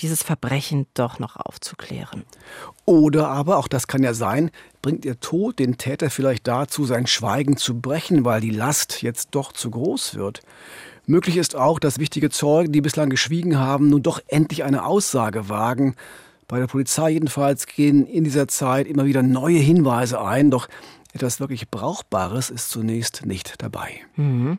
dieses 0.00 0.22
Verbrechen 0.22 0.86
doch 0.94 1.18
noch 1.18 1.36
aufzuklären? 1.36 2.24
Oder 2.86 3.28
aber, 3.28 3.58
auch 3.58 3.68
das 3.68 3.88
kann 3.88 4.02
ja 4.02 4.14
sein, 4.14 4.50
bringt 4.80 5.04
ihr 5.04 5.20
Tod 5.20 5.58
den 5.58 5.76
Täter 5.76 6.08
vielleicht 6.08 6.46
dazu, 6.46 6.86
sein 6.86 7.06
Schweigen 7.06 7.58
zu 7.58 7.78
brechen, 7.78 8.24
weil 8.24 8.40
die 8.40 8.50
Last 8.50 9.02
jetzt 9.02 9.28
doch 9.32 9.52
zu 9.52 9.70
groß 9.70 10.14
wird. 10.14 10.40
Möglich 11.06 11.36
ist 11.36 11.54
auch, 11.54 11.78
dass 11.78 12.00
wichtige 12.00 12.30
Zeugen, 12.30 12.72
die 12.72 12.80
bislang 12.80 13.10
geschwiegen 13.10 13.58
haben, 13.58 13.88
nun 13.88 14.02
doch 14.02 14.20
endlich 14.26 14.64
eine 14.64 14.84
Aussage 14.84 15.48
wagen. 15.48 15.94
Bei 16.48 16.58
der 16.58 16.66
Polizei 16.66 17.10
jedenfalls 17.10 17.66
gehen 17.66 18.06
in 18.06 18.24
dieser 18.24 18.48
Zeit 18.48 18.86
immer 18.86 19.04
wieder 19.04 19.22
neue 19.22 19.58
Hinweise 19.58 20.20
ein, 20.20 20.50
doch 20.50 20.68
etwas 21.16 21.40
wirklich 21.40 21.70
Brauchbares 21.70 22.50
ist 22.50 22.70
zunächst 22.70 23.24
nicht 23.24 23.54
dabei. 23.62 23.88
Mhm. 24.16 24.58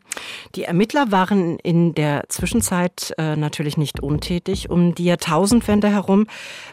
Die 0.56 0.64
Ermittler 0.64 1.12
waren 1.12 1.60
in 1.60 1.94
der 1.94 2.26
Zwischenzeit 2.30 3.14
äh, 3.18 3.36
natürlich 3.36 3.78
nicht 3.78 4.00
untätig. 4.00 4.70
Um 4.70 4.96
die 4.96 5.06
Jahrtausendwende 5.06 5.90
herum 5.90 6.28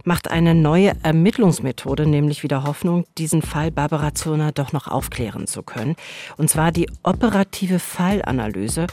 macht 0.05 0.31
eine 0.31 0.55
neue 0.55 0.93
Ermittlungsmethode 1.03 2.07
nämlich 2.07 2.43
wieder 2.43 2.65
Hoffnung, 2.65 3.05
diesen 3.19 3.43
Fall 3.43 3.71
Barbara 3.71 4.15
Zurner 4.15 4.53
doch 4.53 4.73
noch 4.73 4.89
aufklären 4.89 5.47
zu 5.47 5.63
können. 5.63 5.97
Und 6.39 6.49
zwar 6.49 6.73
die 6.73 6.89
operative 7.03 7.79
Fallanalyse 7.79 8.87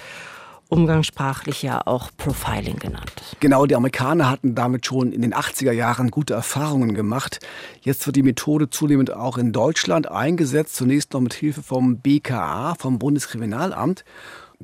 umgangssprachlich 0.72 1.62
ja 1.64 1.82
auch 1.86 2.12
Profiling 2.16 2.80
genannt. 2.80 3.12
Genau, 3.42 3.66
die 3.66 3.76
Amerikaner 3.76 4.30
hatten 4.30 4.56
damit 4.56 4.86
schon 4.86 5.12
in 5.12 5.22
den 5.22 5.34
80er 5.34 5.74
Jahren 5.74 6.10
gute 6.10 6.34
Erfahrungen 6.34 6.96
gemacht. 6.96 7.40
Jetzt 7.82 8.06
wird 8.06 8.16
die 8.16 8.24
Methode 8.24 8.70
zunehmend 8.70 9.14
auch 9.14 9.38
in 9.38 9.52
Deutschland 9.52 10.10
eingesetzt, 10.10 10.76
zunächst 10.76 11.12
noch 11.14 11.20
mit 11.20 11.34
Hilfe 11.34 11.62
vom 11.62 11.98
BKA, 11.98 12.76
vom 12.76 13.00
Bundeskriminalamt. 13.00 14.06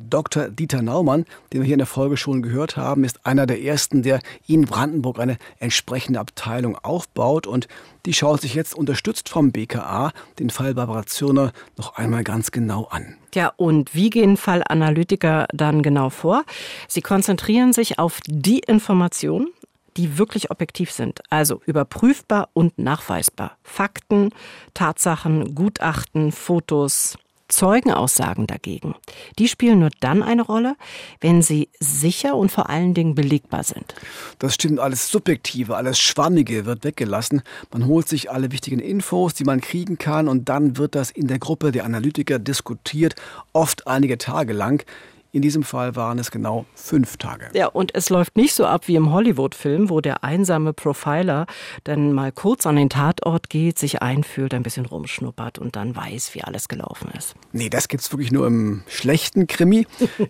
Dr. 0.10 0.50
Dieter 0.50 0.82
Naumann, 0.82 1.26
den 1.52 1.62
wir 1.62 1.66
hier 1.66 1.76
in 1.76 1.80
der 1.80 1.88
Folge 1.88 2.18
schon 2.18 2.42
gehört 2.42 2.78
haben, 2.78 3.04
ist 3.04 3.26
einer 3.26 3.46
der 3.46 3.62
ersten, 3.62 4.04
der 4.04 4.20
in 4.48 4.66
Brandenburg 4.66 5.20
eine 5.20 5.38
entsprechende 5.60 6.20
Abteilung 6.20 6.78
aufbaut 6.78 7.48
und 7.48 7.68
die 8.06 8.14
schaut 8.14 8.42
sich 8.42 8.54
jetzt 8.54 8.74
unterstützt 8.74 9.30
vom 9.30 9.52
BKA 9.52 10.14
den 10.40 10.50
Fall 10.50 10.74
Barbara 10.74 11.06
Zürner 11.06 11.52
noch 11.78 11.98
einmal 11.98 12.24
ganz 12.24 12.52
genau 12.52 12.86
an. 12.86 13.16
Ja, 13.36 13.52
und 13.58 13.94
wie 13.94 14.10
gehen 14.10 14.38
Fallanalytiker 14.38 15.48
dann 15.54 15.84
genau 15.84 16.10
vor? 16.10 16.44
Sie 16.88 17.02
konzentrieren 17.02 17.74
sich 17.74 18.00
auf 18.00 18.20
die 18.26 18.60
Informationen, 18.60 19.50
die 19.98 20.18
wirklich 20.18 20.52
objektiv 20.52 20.92
sind, 20.92 21.22
also 21.30 21.62
überprüfbar 21.66 22.50
und 22.54 22.78
nachweisbar. 22.78 23.58
Fakten, 23.64 24.30
Tatsachen, 24.74 25.56
Gutachten, 25.56 26.32
Fotos, 26.32 27.18
Zeugenaussagen 27.48 28.48
dagegen, 28.48 28.96
die 29.40 29.48
spielen 29.48 29.80
nur 29.80 29.90
dann 30.00 30.24
eine 30.24 30.42
Rolle, 30.42 30.76
wenn 31.22 31.42
sie 31.42 31.70
sicher 31.80 32.36
und 32.36 32.52
vor 32.52 32.70
allen 32.70 32.94
Dingen 32.94 33.16
belegbar 33.16 33.64
sind. 33.64 33.96
Das 34.40 34.56
stimmt, 34.56 34.80
alles 34.80 35.10
Subjektive, 35.10 35.76
alles 35.76 36.00
Schwammige 36.00 36.66
wird 36.66 36.84
weggelassen. 36.84 37.42
Man 37.72 37.86
holt 37.86 38.08
sich 38.08 38.32
alle 38.32 38.52
wichtigen 38.52 38.80
Infos, 38.80 39.34
die 39.34 39.46
man 39.46 39.62
kriegen 39.62 39.98
kann 39.98 40.28
und 40.28 40.50
dann 40.50 40.78
wird 40.78 40.96
das 40.96 41.12
in 41.12 41.28
der 41.28 41.40
Gruppe 41.40 41.72
der 41.72 41.86
Analytiker 41.86 42.40
diskutiert, 42.40 43.16
oft 43.54 43.88
einige 43.88 44.18
Tage 44.18 44.54
lang. 44.54 44.86
In 45.32 45.42
diesem 45.42 45.64
Fall 45.64 45.96
waren 45.96 46.20
es 46.20 46.32
genau 46.32 46.66
fünf 46.74 47.18
Tage. 47.18 47.50
Ja, 47.54 47.68
und 47.68 47.94
es 47.94 48.10
läuft 48.10 48.38
nicht 48.38 48.54
so 48.54 48.66
ab 48.66 48.88
wie 48.88 48.96
im 48.96 49.12
Hollywood-Film, 49.12 49.90
wo 49.90 50.00
der 50.00 50.24
einsame 50.24 50.74
Profiler 50.74 51.46
dann 51.84 52.14
mal 52.14 52.32
kurz 52.32 52.66
an 52.66 52.78
den 52.78 52.90
Tatort 52.90 53.50
geht, 53.50 53.78
sich 53.78 54.02
einfühlt, 54.02 54.54
ein 54.54 54.64
bisschen 54.64 54.86
rumschnuppert 54.86 55.60
und 55.60 55.76
dann 55.76 55.96
weiß, 55.96 56.34
wie 56.34 56.44
alles 56.44 56.68
gelaufen 56.70 57.12
ist. 57.18 57.36
Nee, 57.52 57.70
das 57.70 57.90
gibt's 57.90 58.12
wirklich 58.12 58.32
nur 58.32 58.48
im 58.48 58.84
schlechten 58.88 59.48
Krimi. 59.48 59.86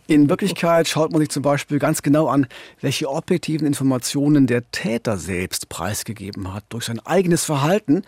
In 0.08 0.30
Wirklichkeit 0.30 0.88
schaut 0.88 1.12
man 1.12 1.22
sich 1.22 1.30
zum 1.30 1.44
Beispiel 1.44 1.78
ganz 1.78 2.02
genau 2.02 2.28
an, 2.28 2.48
welche 2.82 3.10
objektiven 3.10 3.68
Informationen 3.68 4.48
der 4.48 4.72
Täter 4.72 5.18
selbst 5.18 5.70
preisgegeben 5.70 6.54
hat 6.54 6.64
durch 6.70 6.86
sein 6.86 7.00
eigenes 7.06 7.46
Verhalten. 7.46 8.02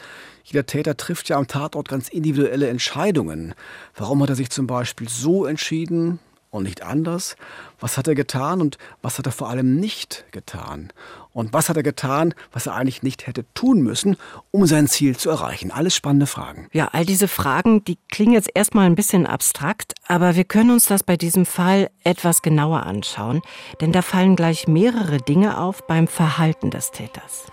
Jeder 0.44 0.66
Täter 0.66 0.98
trifft 0.98 1.30
ja 1.30 1.38
am 1.38 1.48
Tatort 1.48 1.88
ganz 1.88 2.10
individuelle 2.10 2.70
Entscheidungen. 2.70 3.54
Warum 3.96 4.24
hat 4.24 4.30
er 4.30 4.36
sich 4.36 4.50
zum 4.50 4.66
Beispiel 4.66 5.08
so 5.08 5.46
entschieden? 5.46 6.20
Und 6.50 6.64
nicht 6.64 6.84
anders? 6.84 7.36
Was 7.80 7.98
hat 7.98 8.08
er 8.08 8.16
getan 8.16 8.62
und 8.62 8.78
was 9.02 9.18
hat 9.18 9.26
er 9.26 9.32
vor 9.32 9.50
allem 9.50 9.76
nicht 9.76 10.26
getan? 10.32 10.92
Und 11.32 11.54
was 11.54 11.70
hat 11.70 11.78
er 11.78 11.84
getan, 11.84 12.34
was 12.52 12.66
er 12.66 12.76
eigentlich 12.76 13.04
nicht 13.04 13.28
hätte 13.28 13.46
tun 13.54 13.82
müssen, 13.82 14.18
um 14.52 14.66
sein 14.66 14.88
Ziel 14.88 15.16
zu 15.16 15.30
erreichen? 15.30 15.72
Alles 15.72 15.96
spannende 15.96 16.26
Fragen. 16.26 16.68
Ja, 16.74 16.90
all 16.92 17.06
diese 17.06 17.28
Fragen, 17.28 17.84
die 17.86 17.98
klingen 18.12 18.34
jetzt 18.34 18.50
erstmal 18.54 18.88
ein 18.88 18.96
bisschen 18.96 19.28
abstrakt, 19.28 19.94
aber 20.08 20.36
wir 20.36 20.44
können 20.44 20.72
uns 20.72 20.88
das 20.88 21.04
bei 21.04 21.18
diesem 21.18 21.46
Fall 21.46 21.92
etwas 22.04 22.42
genauer 22.42 22.84
anschauen, 22.84 23.42
denn 23.80 23.92
da 23.92 24.02
fallen 24.02 24.36
gleich 24.36 24.68
mehrere 24.68 25.18
Dinge 25.18 25.60
auf 25.60 25.86
beim 25.86 26.08
Verhalten 26.08 26.72
des 26.72 26.92
Täters. 26.92 27.46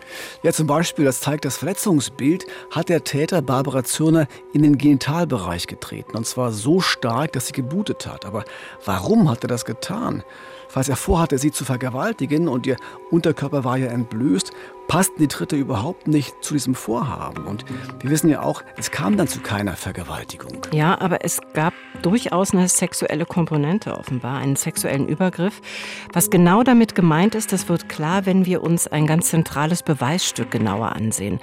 Ja, 0.43 0.53
zum 0.53 0.67
Beispiel, 0.67 1.05
das 1.05 1.21
zeigt 1.21 1.45
das 1.45 1.59
Verletzungsbild, 1.59 2.47
hat 2.71 2.89
der 2.89 3.05
Täter 3.05 3.43
Barbara 3.43 3.85
Zürner 3.85 4.27
in 4.55 4.63
den 4.63 4.79
Genitalbereich 4.79 5.67
getreten. 5.67 6.17
Und 6.17 6.27
zwar 6.27 6.51
so 6.51 6.81
stark, 6.81 7.33
dass 7.33 7.49
sie 7.49 7.53
geblutet 7.53 8.07
hat. 8.07 8.25
Aber 8.25 8.45
warum 8.85 9.31
hat 9.31 9.45
er 9.45 9.49
das 9.49 9.65
getan? 9.65 10.16
Falls 10.69 10.89
er 10.89 10.97
vorhatte, 10.97 11.39
sie 11.39 11.53
zu 11.53 11.65
vergewaltigen 11.65 12.49
und 12.49 12.67
ihr 12.67 12.77
Unterkörper 13.11 13.65
war 13.65 13.77
ja 13.77 13.87
entblößt, 13.87 14.53
passten 14.89 15.21
die 15.21 15.29
Tritte 15.29 15.57
überhaupt 15.57 16.07
nicht 16.07 16.45
zu 16.45 16.55
diesem 16.55 16.75
Vorhaben. 16.75 17.47
Und 17.47 17.65
wir 18.01 18.11
wissen 18.11 18.29
ja 18.29 18.43
auch, 18.43 18.63
es 18.77 18.91
kam 18.91 19.17
dann 19.17 19.29
zu 19.29 19.41
keiner 19.41 19.75
Vergewaltigung. 19.75 20.59
Ja, 20.73 21.01
aber 21.01 21.25
es 21.25 21.41
gab 21.55 21.73
durchaus 22.03 22.53
eine 22.53 22.69
sexuelle 22.69 23.27
Komponente 23.27 23.97
offenbar, 23.97 24.39
einen 24.39 24.57
sexuellen 24.57 25.09
Übergriff. 25.09 25.61
Was 26.13 26.31
genau 26.31 26.63
damit 26.63 26.95
gemeint 26.95 27.35
ist, 27.35 27.53
das 27.53 27.69
wird 27.69 27.89
klar, 27.89 28.27
wenn 28.27 28.47
wir 28.47 28.63
uns 28.63 28.87
ein 28.87 29.07
ganz 29.07 29.31
zentrales 29.31 29.83
Beweisstück 29.83 30.51
genauer 30.51 30.93
ansehen. 30.93 31.41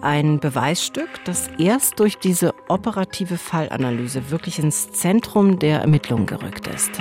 Ein 0.00 0.40
Beweisstück, 0.40 1.08
das 1.24 1.48
erst 1.58 2.00
durch 2.00 2.18
diese 2.18 2.54
operative 2.68 3.36
Fallanalyse 3.36 4.30
wirklich 4.30 4.58
ins 4.58 4.92
Zentrum 4.92 5.58
der 5.58 5.80
Ermittlungen 5.80 6.26
gerückt 6.26 6.66
ist. 6.68 7.00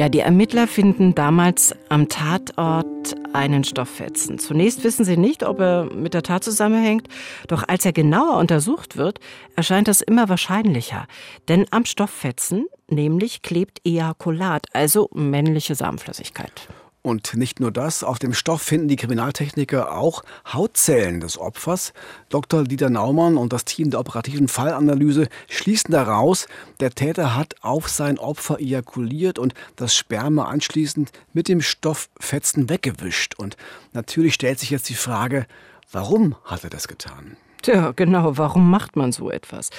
Ja, 0.00 0.08
die 0.08 0.20
Ermittler 0.20 0.66
finden 0.66 1.14
damals 1.14 1.74
am 1.90 2.08
Tatort 2.08 3.14
einen 3.34 3.64
Stofffetzen. 3.64 4.38
Zunächst 4.38 4.82
wissen 4.82 5.04
sie 5.04 5.18
nicht, 5.18 5.42
ob 5.42 5.60
er 5.60 5.90
mit 5.94 6.14
der 6.14 6.22
Tat 6.22 6.42
zusammenhängt, 6.42 7.06
doch 7.48 7.68
als 7.68 7.84
er 7.84 7.92
genauer 7.92 8.38
untersucht 8.38 8.96
wird, 8.96 9.20
erscheint 9.56 9.88
das 9.88 10.00
immer 10.00 10.30
wahrscheinlicher. 10.30 11.06
Denn 11.50 11.66
am 11.70 11.84
Stofffetzen 11.84 12.64
nämlich 12.88 13.42
klebt 13.42 13.82
Ejakulat, 13.84 14.68
also 14.72 15.10
männliche 15.12 15.74
Samenflüssigkeit. 15.74 16.66
Und 17.02 17.34
nicht 17.34 17.60
nur 17.60 17.70
das, 17.70 18.04
auf 18.04 18.18
dem 18.18 18.34
Stoff 18.34 18.60
finden 18.60 18.88
die 18.88 18.96
Kriminaltechniker 18.96 19.96
auch 19.96 20.22
Hautzellen 20.52 21.20
des 21.20 21.38
Opfers. 21.38 21.94
Dr. 22.28 22.64
Dieter 22.64 22.90
Naumann 22.90 23.38
und 23.38 23.54
das 23.54 23.64
Team 23.64 23.90
der 23.90 24.00
operativen 24.00 24.48
Fallanalyse 24.48 25.28
schließen 25.48 25.92
daraus, 25.92 26.46
der 26.80 26.90
Täter 26.90 27.34
hat 27.34 27.54
auf 27.62 27.88
sein 27.88 28.18
Opfer 28.18 28.60
ejakuliert 28.60 29.38
und 29.38 29.54
das 29.76 29.94
Sperma 29.94 30.44
anschließend 30.44 31.10
mit 31.32 31.48
dem 31.48 31.62
Stofffetzen 31.62 32.68
weggewischt. 32.68 33.34
Und 33.34 33.56
natürlich 33.94 34.34
stellt 34.34 34.58
sich 34.58 34.68
jetzt 34.68 34.90
die 34.90 34.94
Frage, 34.94 35.46
warum 35.90 36.36
hat 36.44 36.64
er 36.64 36.70
das 36.70 36.86
getan? 36.86 37.38
Tja, 37.62 37.92
genau, 37.96 38.36
warum 38.36 38.70
macht 38.70 38.96
man 38.96 39.12
so 39.12 39.30
etwas? 39.30 39.70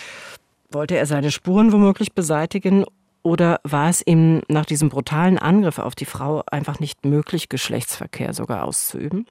Wollte 0.71 0.97
er 0.97 1.05
seine 1.05 1.29
Spuren 1.29 1.71
womöglich 1.71 2.13
beseitigen 2.13 2.85
oder 3.23 3.59
war 3.63 3.89
es 3.89 4.01
ihm 4.05 4.41
nach 4.47 4.65
diesem 4.65 4.89
brutalen 4.89 5.37
Angriff 5.37 5.79
auf 5.79 5.95
die 5.95 6.05
Frau 6.05 6.43
einfach 6.49 6.79
nicht 6.79 7.05
möglich, 7.05 7.49
Geschlechtsverkehr 7.49 8.33
sogar 8.33 8.63
auszuüben? 8.63 9.27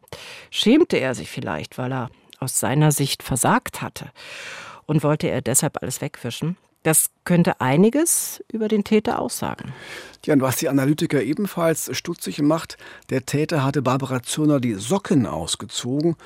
Schämte 0.50 0.96
er 0.98 1.14
sich 1.14 1.30
vielleicht, 1.30 1.78
weil 1.78 1.92
er 1.92 2.10
aus 2.38 2.60
seiner 2.60 2.92
Sicht 2.92 3.22
versagt 3.22 3.82
hatte? 3.82 4.10
Und 4.86 5.02
wollte 5.02 5.28
er 5.28 5.40
deshalb 5.40 5.82
alles 5.82 6.00
wegwischen? 6.00 6.56
Das 6.82 7.10
könnte 7.24 7.60
einiges 7.60 8.42
über 8.50 8.66
den 8.66 8.84
Täter 8.84 9.18
aussagen. 9.18 9.72
Ja, 10.24 10.32
und 10.32 10.40
was 10.40 10.56
die 10.56 10.68
Analytiker 10.68 11.22
ebenfalls 11.22 11.94
stutzig 11.94 12.40
macht, 12.40 12.78
der 13.10 13.26
Täter 13.26 13.62
hatte 13.62 13.82
Barbara 13.82 14.22
Zürner 14.22 14.60
die 14.60 14.74
Socken 14.74 15.26
ausgezogen 15.26 16.16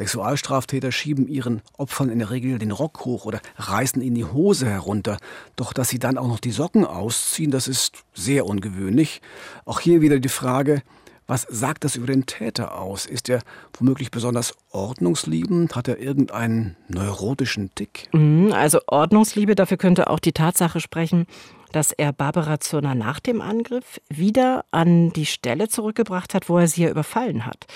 Sexualstraftäter 0.00 0.92
schieben 0.92 1.28
ihren 1.28 1.60
Opfern 1.76 2.08
in 2.08 2.20
der 2.20 2.30
Regel 2.30 2.58
den 2.58 2.70
Rock 2.70 3.04
hoch 3.04 3.26
oder 3.26 3.42
reißen 3.56 4.00
ihnen 4.00 4.14
die 4.14 4.24
Hose 4.24 4.64
herunter. 4.64 5.18
Doch 5.56 5.74
dass 5.74 5.90
sie 5.90 5.98
dann 5.98 6.16
auch 6.16 6.26
noch 6.26 6.40
die 6.40 6.52
Socken 6.52 6.86
ausziehen, 6.86 7.50
das 7.50 7.68
ist 7.68 8.02
sehr 8.14 8.46
ungewöhnlich. 8.46 9.20
Auch 9.66 9.78
hier 9.78 10.00
wieder 10.00 10.18
die 10.18 10.30
Frage, 10.30 10.82
was 11.30 11.42
sagt 11.42 11.84
das 11.84 11.94
über 11.94 12.08
den 12.08 12.26
Täter 12.26 12.76
aus? 12.76 13.06
Ist 13.06 13.28
er 13.28 13.40
womöglich 13.78 14.10
besonders 14.10 14.52
ordnungsliebend? 14.72 15.76
Hat 15.76 15.86
er 15.86 16.00
irgendeinen 16.00 16.76
neurotischen 16.88 17.72
Tick? 17.76 18.08
Mhm, 18.12 18.52
also 18.52 18.80
Ordnungsliebe, 18.88 19.54
dafür 19.54 19.76
könnte 19.76 20.10
auch 20.10 20.18
die 20.18 20.32
Tatsache 20.32 20.80
sprechen, 20.80 21.26
dass 21.70 21.92
er 21.92 22.12
Barbara 22.12 22.58
Zürner 22.58 22.96
nach 22.96 23.20
dem 23.20 23.40
Angriff 23.40 24.00
wieder 24.08 24.64
an 24.72 25.12
die 25.12 25.24
Stelle 25.24 25.68
zurückgebracht 25.68 26.34
hat, 26.34 26.48
wo 26.48 26.58
er 26.58 26.66
sie 26.66 26.82
ja 26.82 26.90
überfallen 26.90 27.46
hat. 27.46 27.66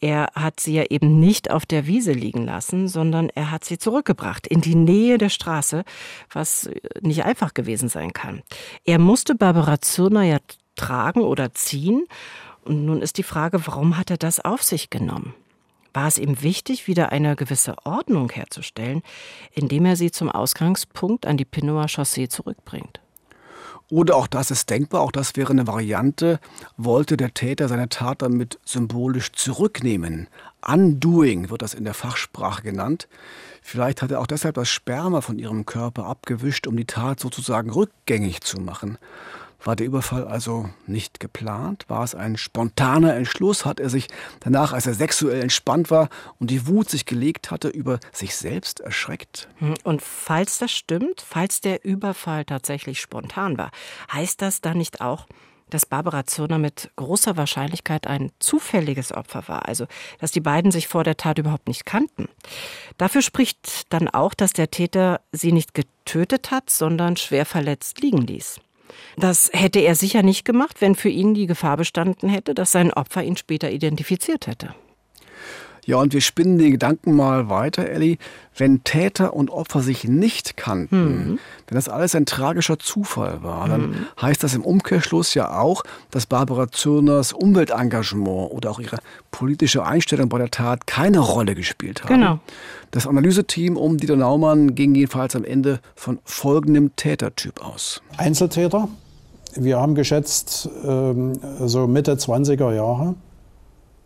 Er 0.00 0.26
hat 0.34 0.58
sie 0.58 0.74
ja 0.74 0.82
eben 0.90 1.20
nicht 1.20 1.52
auf 1.52 1.64
der 1.64 1.86
Wiese 1.86 2.10
liegen 2.10 2.44
lassen, 2.44 2.88
sondern 2.88 3.28
er 3.28 3.52
hat 3.52 3.64
sie 3.64 3.78
zurückgebracht 3.78 4.48
in 4.48 4.62
die 4.62 4.74
Nähe 4.74 5.16
der 5.16 5.28
Straße, 5.28 5.84
was 6.32 6.68
nicht 7.02 7.24
einfach 7.24 7.54
gewesen 7.54 7.88
sein 7.88 8.12
kann. 8.12 8.42
Er 8.84 8.98
musste 8.98 9.36
Barbara 9.36 9.80
Zürner 9.80 10.24
ja 10.24 10.38
tragen 10.74 11.20
oder 11.20 11.54
ziehen. 11.54 12.06
Und 12.66 12.84
nun 12.84 13.00
ist 13.00 13.16
die 13.16 13.22
Frage, 13.22 13.64
warum 13.66 13.96
hat 13.96 14.10
er 14.10 14.16
das 14.16 14.44
auf 14.44 14.62
sich 14.62 14.90
genommen? 14.90 15.34
War 15.94 16.08
es 16.08 16.18
ihm 16.18 16.42
wichtig, 16.42 16.88
wieder 16.88 17.12
eine 17.12 17.36
gewisse 17.36 17.76
Ordnung 17.84 18.28
herzustellen, 18.30 19.02
indem 19.52 19.86
er 19.86 19.96
sie 19.96 20.10
zum 20.10 20.30
Ausgangspunkt 20.30 21.26
an 21.26 21.36
die 21.36 21.44
Pinoa 21.44 21.86
Chaussee 21.86 22.28
zurückbringt? 22.28 23.00
Oder 23.88 24.16
auch 24.16 24.26
das 24.26 24.50
ist 24.50 24.68
denkbar, 24.68 25.00
auch 25.00 25.12
das 25.12 25.36
wäre 25.36 25.52
eine 25.52 25.68
Variante, 25.68 26.40
wollte 26.76 27.16
der 27.16 27.34
Täter 27.34 27.68
seine 27.68 27.88
Tat 27.88 28.20
damit 28.20 28.58
symbolisch 28.64 29.30
zurücknehmen. 29.30 30.26
Undoing 30.66 31.50
wird 31.50 31.62
das 31.62 31.72
in 31.72 31.84
der 31.84 31.94
Fachsprache 31.94 32.62
genannt. 32.62 33.06
Vielleicht 33.62 34.02
hat 34.02 34.10
er 34.10 34.20
auch 34.20 34.26
deshalb 34.26 34.56
das 34.56 34.68
Sperma 34.68 35.20
von 35.20 35.38
ihrem 35.38 35.66
Körper 35.66 36.06
abgewischt, 36.06 36.66
um 36.66 36.76
die 36.76 36.84
Tat 36.84 37.20
sozusagen 37.20 37.70
rückgängig 37.70 38.40
zu 38.40 38.60
machen. 38.60 38.98
War 39.66 39.74
der 39.74 39.86
Überfall 39.86 40.28
also 40.28 40.70
nicht 40.86 41.18
geplant? 41.18 41.86
War 41.88 42.04
es 42.04 42.14
ein 42.14 42.36
spontaner 42.36 43.16
Entschluss? 43.16 43.64
Hat 43.64 43.80
er 43.80 43.90
sich 43.90 44.06
danach, 44.38 44.72
als 44.72 44.86
er 44.86 44.94
sexuell 44.94 45.42
entspannt 45.42 45.90
war 45.90 46.08
und 46.38 46.52
die 46.52 46.68
Wut 46.68 46.88
sich 46.88 47.04
gelegt 47.04 47.50
hatte, 47.50 47.66
über 47.66 47.98
sich 48.12 48.36
selbst 48.36 48.78
erschreckt? 48.78 49.48
Hm, 49.56 49.74
und 49.82 50.02
falls 50.02 50.58
das 50.58 50.70
stimmt, 50.70 51.20
falls 51.20 51.60
der 51.60 51.84
Überfall 51.84 52.44
tatsächlich 52.44 53.00
spontan 53.00 53.58
war, 53.58 53.72
heißt 54.12 54.40
das 54.40 54.60
dann 54.60 54.78
nicht 54.78 55.00
auch, 55.00 55.26
dass 55.68 55.84
Barbara 55.84 56.24
Zürner 56.26 56.58
mit 56.58 56.92
großer 56.94 57.36
Wahrscheinlichkeit 57.36 58.06
ein 58.06 58.30
zufälliges 58.38 59.10
Opfer 59.10 59.48
war, 59.48 59.66
also 59.66 59.86
dass 60.20 60.30
die 60.30 60.40
beiden 60.40 60.70
sich 60.70 60.86
vor 60.86 61.02
der 61.02 61.16
Tat 61.16 61.38
überhaupt 61.38 61.66
nicht 61.66 61.84
kannten. 61.84 62.28
Dafür 62.98 63.20
spricht 63.20 63.92
dann 63.92 64.06
auch, 64.06 64.32
dass 64.34 64.52
der 64.52 64.70
Täter 64.70 65.22
sie 65.32 65.50
nicht 65.50 65.74
getötet 65.74 66.52
hat, 66.52 66.70
sondern 66.70 67.16
schwer 67.16 67.44
verletzt 67.44 68.00
liegen 68.00 68.20
ließ. 68.20 68.60
Das 69.16 69.50
hätte 69.52 69.80
er 69.80 69.94
sicher 69.94 70.22
nicht 70.22 70.44
gemacht, 70.44 70.80
wenn 70.80 70.94
für 70.94 71.08
ihn 71.08 71.34
die 71.34 71.46
Gefahr 71.46 71.76
bestanden 71.76 72.28
hätte, 72.28 72.54
dass 72.54 72.72
sein 72.72 72.92
Opfer 72.92 73.22
ihn 73.22 73.36
später 73.36 73.70
identifiziert 73.70 74.46
hätte. 74.46 74.74
Ja, 75.86 75.98
und 75.98 76.12
wir 76.12 76.20
spinnen 76.20 76.58
den 76.58 76.72
Gedanken 76.72 77.14
mal 77.14 77.48
weiter, 77.48 77.88
Elli. 77.88 78.18
Wenn 78.56 78.82
Täter 78.82 79.34
und 79.34 79.50
Opfer 79.50 79.82
sich 79.82 80.04
nicht 80.04 80.56
kannten, 80.56 81.30
mhm. 81.30 81.38
wenn 81.68 81.76
das 81.76 81.88
alles 81.88 82.16
ein 82.16 82.26
tragischer 82.26 82.78
Zufall 82.78 83.44
war, 83.44 83.68
dann 83.68 83.90
mhm. 83.90 84.06
heißt 84.20 84.42
das 84.42 84.54
im 84.54 84.64
Umkehrschluss 84.64 85.34
ja 85.34 85.56
auch, 85.58 85.84
dass 86.10 86.26
Barbara 86.26 86.72
Zürners 86.72 87.32
Umweltengagement 87.32 88.50
oder 88.50 88.72
auch 88.72 88.80
ihre 88.80 88.96
politische 89.30 89.86
Einstellung 89.86 90.28
bei 90.28 90.38
der 90.38 90.50
Tat 90.50 90.88
keine 90.88 91.20
Rolle 91.20 91.54
gespielt 91.54 92.02
haben. 92.02 92.14
Genau. 92.14 92.40
Das 92.90 93.06
Analyseteam 93.06 93.76
um 93.76 93.96
Dieter 93.96 94.16
Naumann 94.16 94.74
ging 94.74 94.94
jedenfalls 94.96 95.36
am 95.36 95.44
Ende 95.44 95.78
von 95.94 96.18
folgendem 96.24 96.96
Tätertyp 96.96 97.64
aus. 97.64 98.02
Einzeltäter. 98.16 98.88
Wir 99.54 99.78
haben 99.78 99.94
geschätzt 99.94 100.68
ähm, 100.84 101.38
so 101.60 101.86
Mitte 101.86 102.14
20er 102.14 102.74
Jahre 102.74 103.14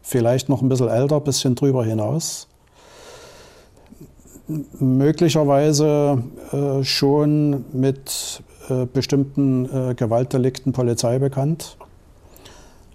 vielleicht 0.03 0.49
noch 0.49 0.63
ein 0.63 0.69
bisschen 0.69 0.89
älter, 0.89 1.17
ein 1.17 1.25
bisschen 1.25 1.55
drüber 1.55 1.85
hinaus. 1.85 2.49
Möglicherweise 4.79 6.23
äh, 6.53 6.83
schon 6.83 7.65
mit 7.73 8.43
äh, 8.69 8.87
bestimmten 8.87 9.91
äh, 9.91 9.95
Gewaltdelikten 9.95 10.73
Polizei 10.73 11.19
bekannt, 11.19 11.77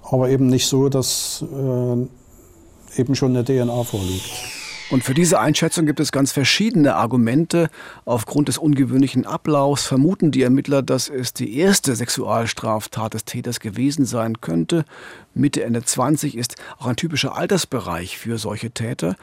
aber 0.02 0.30
eben 0.30 0.48
nicht 0.48 0.68
so, 0.68 0.90
dass 0.90 1.44
äh, 1.44 3.00
eben 3.00 3.16
schon 3.16 3.36
eine 3.36 3.46
DNA 3.46 3.84
vorliegt. 3.84 4.55
Und 4.92 5.04
für 5.04 5.16
diese 5.16 5.40
Einschätzung 5.40 5.88
gibt 5.88 6.00
es 6.00 6.12
ganz 6.12 6.32
verschiedene 6.32 6.96
Argumente. 6.96 7.70
Aufgrund 8.06 8.50
des 8.50 8.60
ungewöhnlichen 8.60 9.26
Ablaufs 9.26 9.86
vermuten 9.86 10.32
die 10.32 10.44
Ermittler, 10.44 10.84
dass 10.84 11.10
es 11.10 11.34
die 11.34 11.58
erste 11.58 11.96
Sexualstraftat 11.96 13.16
des 13.16 13.26
Täters 13.26 13.60
gewesen 13.60 14.06
sein 14.06 14.42
könnte. 14.42 14.86
Mitte, 15.34 15.64
Ende 15.64 15.84
20 15.84 16.38
ist 16.38 16.56
auch 16.78 16.86
ein 16.86 16.96
typischer 16.96 17.36
Altersbereich 17.36 18.20
für 18.20 18.38
solche 18.38 18.72
Täter. 18.72 19.16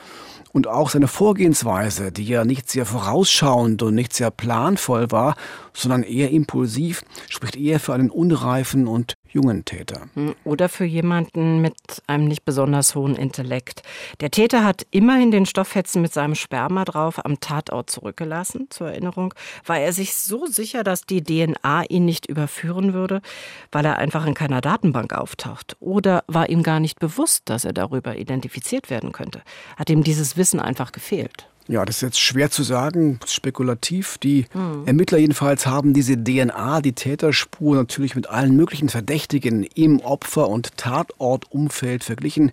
Und 0.52 0.66
auch 0.66 0.90
seine 0.90 1.08
Vorgehensweise, 1.08 2.12
die 2.12 2.26
ja 2.26 2.44
nicht 2.44 2.70
sehr 2.70 2.84
vorausschauend 2.84 3.82
und 3.82 3.94
nicht 3.94 4.12
sehr 4.12 4.30
planvoll 4.30 5.10
war, 5.10 5.34
sondern 5.72 6.02
eher 6.02 6.30
impulsiv, 6.30 7.02
spricht 7.28 7.56
eher 7.56 7.80
für 7.80 7.94
einen 7.94 8.10
unreifen 8.10 8.86
und 8.86 9.16
jungen 9.32 9.64
Täter. 9.64 10.08
Hm, 10.14 10.34
oder 10.44 10.68
für 10.68 10.84
jemanden 10.84 11.60
mit 11.60 11.74
einem 12.06 12.26
nicht 12.26 12.44
besonders 12.44 12.94
hohen 12.94 13.16
Intellekt. 13.16 13.82
Der 14.20 14.30
Täter 14.30 14.64
hat 14.64 14.86
immerhin 14.90 15.30
den 15.30 15.46
Stofffetzen 15.46 16.02
mit 16.02 16.12
seinem 16.12 16.34
Sperma 16.34 16.84
drauf 16.84 17.24
am 17.24 17.40
Tatort 17.40 17.90
zurückgelassen. 17.90 18.66
Zur 18.70 18.88
Erinnerung 18.88 19.34
war 19.64 19.78
er 19.78 19.92
sich 19.92 20.14
so 20.14 20.46
sicher, 20.46 20.84
dass 20.84 21.02
die 21.02 21.22
DNA 21.22 21.84
ihn 21.88 22.04
nicht 22.04 22.26
überführen 22.26 22.92
würde, 22.92 23.22
weil 23.70 23.84
er 23.84 23.98
einfach 23.98 24.26
in 24.26 24.34
keiner 24.34 24.60
Datenbank 24.60 25.12
auftaucht. 25.12 25.76
Oder 25.80 26.24
war 26.26 26.48
ihm 26.48 26.62
gar 26.62 26.80
nicht 26.80 26.98
bewusst, 26.98 27.42
dass 27.46 27.64
er 27.64 27.72
darüber 27.72 28.16
identifiziert 28.16 28.90
werden 28.90 29.12
könnte. 29.12 29.42
Hat 29.76 29.90
ihm 29.90 30.04
dieses 30.04 30.36
einfach 30.60 30.92
gefehlt. 30.92 31.46
Ja, 31.68 31.84
das 31.84 31.96
ist 31.96 32.02
jetzt 32.02 32.20
schwer 32.20 32.50
zu 32.50 32.64
sagen, 32.64 33.20
spekulativ. 33.24 34.18
Die 34.18 34.46
mhm. 34.52 34.82
Ermittler 34.84 35.18
jedenfalls 35.18 35.66
haben 35.66 35.94
diese 35.94 36.22
DNA, 36.22 36.80
die 36.80 36.92
Täterspur, 36.92 37.76
natürlich 37.76 38.16
mit 38.16 38.28
allen 38.28 38.56
möglichen 38.56 38.88
Verdächtigen 38.88 39.62
im 39.62 40.00
Opfer- 40.00 40.48
und 40.48 40.76
Tatortumfeld 40.76 42.02
verglichen. 42.02 42.50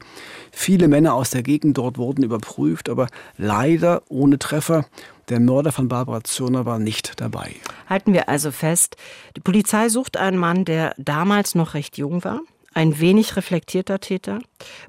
Viele 0.52 0.88
Männer 0.88 1.15
aus 1.15 1.32
der 1.32 1.41
Gegend 1.41 1.78
dort 1.78 1.97
wurden 1.97 2.23
überprüft, 2.23 2.88
aber 2.88 3.08
leider 3.38 4.04
ohne 4.10 4.38
Treffer. 4.38 4.86
Der 5.30 5.39
Mörder 5.39 5.71
von 5.71 5.88
Barbara 5.88 6.23
Zürner 6.23 6.65
war 6.65 6.80
nicht 6.80 7.19
dabei. 7.19 7.56
Halten 7.88 8.13
wir 8.13 8.30
also 8.30 8.52
fest, 8.52 8.95
die 9.36 9.41
Polizei 9.41 9.89
sucht 9.89 10.17
einen 10.17 10.38
Mann, 10.38 10.65
der 10.65 10.93
damals 10.97 11.56
noch 11.56 11.73
recht 11.73 11.97
jung 11.97 12.23
war, 12.23 12.41
ein 12.73 12.99
wenig 12.99 13.36
reflektierter 13.36 13.99
Täter. 13.99 14.39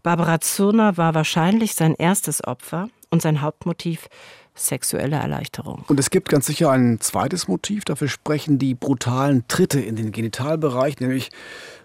Barbara 0.03 0.41
Zürner 0.41 0.97
war 0.97 1.15
wahrscheinlich 1.15 1.75
sein 1.75 1.95
erstes 1.95 2.45
Opfer 2.45 2.89
und 3.11 3.23
sein 3.23 3.43
Hauptmotiv 3.43 4.09
sexuelle 4.55 5.17
Erleichterung. 5.17 5.85
Und 5.89 5.99
es 5.99 6.11
gibt 6.11 6.29
ganz 6.29 6.47
sicher 6.47 6.71
ein 6.71 7.01
zweites 7.01 7.49
Motiv, 7.49 7.85
dafür 7.85 8.09
sprechen 8.09 8.59
die 8.59 8.75
brutalen 8.75 9.47
Tritte 9.49 9.81
in 9.81 9.97
den 9.97 10.13
Genitalbereich, 10.13 11.01
nämlich 11.01 11.31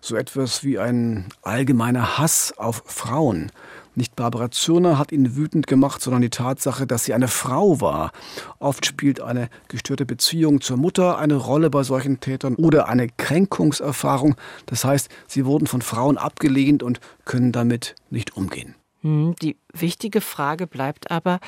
so 0.02 0.16
etwas 0.16 0.64
wie 0.64 0.78
ein 0.78 1.30
allgemeiner 1.42 2.18
Hass 2.18 2.54
auf 2.58 2.84
Frauen. 2.86 3.52
Nicht 3.96 4.16
Barbara 4.16 4.52
Zürner 4.52 5.00
hat 5.00 5.12
ihn 5.12 5.36
wütend 5.36 5.68
gemacht, 5.68 6.02
sondern 6.02 6.22
die 6.22 6.30
Tatsache, 6.30 6.86
dass 6.86 7.06
sie 7.06 7.14
eine 7.14 7.30
Frau 7.30 7.80
war. 7.80 8.12
Oft 8.60 8.86
spielt 8.86 9.22
eine 9.22 9.50
gestörte 9.70 10.06
Beziehung 10.06 10.60
zur 10.60 10.78
Mutter 10.78 11.18
eine 11.18 11.36
Rolle 11.36 11.70
bei 11.70 11.84
solchen 11.84 12.20
Tätern 12.20 12.56
oder 12.56 12.90
eine 12.90 13.08
Kränkungserfahrung. 13.08 14.36
Das 14.66 14.84
heißt, 14.84 15.10
sie 15.28 15.46
wurden 15.46 15.68
von 15.68 15.82
Frauen 15.82 16.18
abgelehnt 16.18 16.84
und 16.84 17.00
können 17.24 17.54
damit 17.54 17.96
nicht 18.10 18.36
umgehen. 18.36 18.76
Hm, 19.02 19.36
die 19.42 19.56
wichtige 19.72 20.20
Frage 20.20 20.68
bleibt 20.68 21.12
aber, 21.12 21.40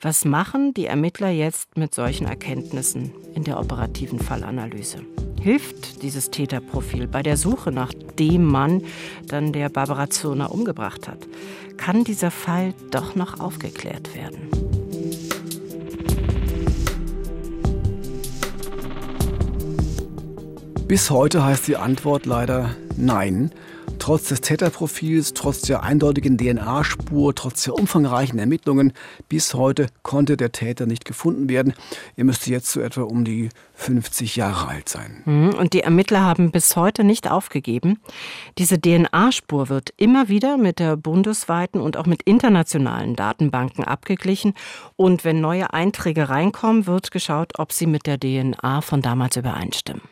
was 0.00 0.24
machen 0.24 0.74
die 0.74 0.86
Ermittler 0.86 1.30
jetzt 1.30 1.76
mit 1.76 1.94
solchen 1.94 2.26
Erkenntnissen 2.26 3.12
in 3.34 3.44
der 3.44 3.58
operativen 3.58 4.18
Fallanalyse? 4.18 4.98
Hilft 5.44 6.00
dieses 6.02 6.30
Täterprofil 6.30 7.06
bei 7.06 7.22
der 7.22 7.36
Suche 7.36 7.70
nach 7.70 7.92
dem 8.18 8.44
Mann, 8.44 8.82
dann 9.28 9.52
der 9.52 9.68
Barbara 9.68 10.08
Zurner 10.08 10.50
umgebracht 10.50 11.06
hat? 11.06 11.18
Kann 11.76 12.02
dieser 12.02 12.30
Fall 12.30 12.72
doch 12.90 13.14
noch 13.14 13.40
aufgeklärt 13.40 14.14
werden? 14.14 14.48
Bis 20.88 21.10
heute 21.10 21.44
heißt 21.44 21.68
die 21.68 21.76
Antwort 21.76 22.24
leider 22.24 22.74
nein. 22.96 23.50
Trotz 24.04 24.28
des 24.28 24.42
Täterprofils, 24.42 25.32
trotz 25.32 25.62
der 25.62 25.82
eindeutigen 25.82 26.36
DNA-Spur, 26.36 27.34
trotz 27.34 27.64
der 27.64 27.72
umfangreichen 27.72 28.38
Ermittlungen, 28.38 28.92
bis 29.30 29.54
heute 29.54 29.86
konnte 30.02 30.36
der 30.36 30.52
Täter 30.52 30.84
nicht 30.84 31.06
gefunden 31.06 31.48
werden. 31.48 31.72
Er 32.14 32.24
müsste 32.24 32.50
jetzt 32.50 32.70
so 32.70 32.82
etwa 32.82 33.04
um 33.04 33.24
die 33.24 33.48
50 33.72 34.36
Jahre 34.36 34.68
alt 34.68 34.90
sein. 34.90 35.22
Mhm, 35.24 35.54
und 35.54 35.72
die 35.72 35.80
Ermittler 35.80 36.20
haben 36.20 36.50
bis 36.50 36.76
heute 36.76 37.02
nicht 37.02 37.30
aufgegeben. 37.30 37.98
Diese 38.58 38.78
DNA-Spur 38.78 39.70
wird 39.70 39.94
immer 39.96 40.28
wieder 40.28 40.58
mit 40.58 40.80
der 40.80 40.98
bundesweiten 40.98 41.80
und 41.80 41.96
auch 41.96 42.04
mit 42.04 42.24
internationalen 42.24 43.16
Datenbanken 43.16 43.84
abgeglichen. 43.84 44.52
Und 44.96 45.24
wenn 45.24 45.40
neue 45.40 45.72
Einträge 45.72 46.28
reinkommen, 46.28 46.86
wird 46.86 47.10
geschaut, 47.10 47.58
ob 47.58 47.72
sie 47.72 47.86
mit 47.86 48.04
der 48.04 48.20
DNA 48.20 48.82
von 48.82 49.00
damals 49.00 49.36
übereinstimmen. 49.36 50.02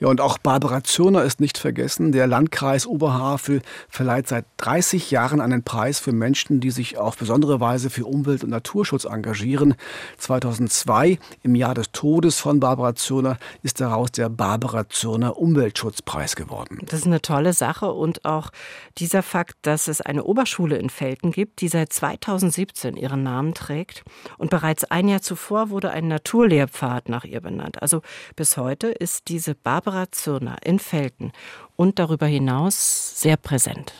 Ja, 0.00 0.08
und 0.08 0.22
auch 0.22 0.38
Barbara 0.38 0.82
Zürner 0.82 1.24
ist 1.24 1.40
nicht 1.40 1.58
vergessen. 1.58 2.10
Der 2.10 2.26
Landkreis 2.26 2.86
Oberhavel 2.86 3.60
verleiht 3.90 4.28
seit 4.28 4.46
30 4.56 5.10
Jahren 5.10 5.42
einen 5.42 5.62
Preis 5.62 6.00
für 6.00 6.12
Menschen, 6.12 6.60
die 6.60 6.70
sich 6.70 6.96
auf 6.96 7.18
besondere 7.18 7.60
Weise 7.60 7.90
für 7.90 8.06
Umwelt- 8.06 8.42
und 8.42 8.48
Naturschutz 8.48 9.04
engagieren. 9.04 9.74
2002, 10.16 11.18
im 11.42 11.54
Jahr 11.54 11.74
des 11.74 11.92
Todes 11.92 12.40
von 12.40 12.60
Barbara 12.60 12.94
Zürner, 12.94 13.36
ist 13.62 13.82
daraus 13.82 14.10
der 14.10 14.30
Barbara 14.30 14.88
Zürner 14.88 15.36
Umweltschutzpreis 15.36 16.34
geworden. 16.34 16.78
Das 16.86 17.00
ist 17.00 17.06
eine 17.06 17.20
tolle 17.20 17.52
Sache 17.52 17.92
und 17.92 18.24
auch 18.24 18.48
dieser 18.96 19.22
Fakt, 19.22 19.56
dass 19.62 19.86
es 19.86 20.00
eine 20.00 20.24
Oberschule 20.24 20.78
in 20.78 20.88
Felten 20.88 21.30
gibt, 21.30 21.60
die 21.60 21.68
seit 21.68 21.92
2017 21.92 22.96
ihren 22.96 23.22
Namen 23.22 23.52
trägt. 23.52 24.02
Und 24.38 24.48
bereits 24.48 24.84
ein 24.84 25.08
Jahr 25.08 25.20
zuvor 25.20 25.68
wurde 25.68 25.90
ein 25.90 26.08
Naturlehrpfad 26.08 27.10
nach 27.10 27.24
ihr 27.24 27.42
benannt. 27.42 27.82
Also 27.82 28.00
bis 28.34 28.56
heute 28.56 28.86
ist 28.86 29.28
diese 29.28 29.54
Barbara 29.54 29.89
Barbara 29.90 30.12
Zürner 30.12 30.56
in 30.64 30.78
Felten 30.78 31.32
und 31.74 31.98
darüber 31.98 32.26
hinaus 32.26 33.20
sehr 33.20 33.36
präsent. 33.36 33.92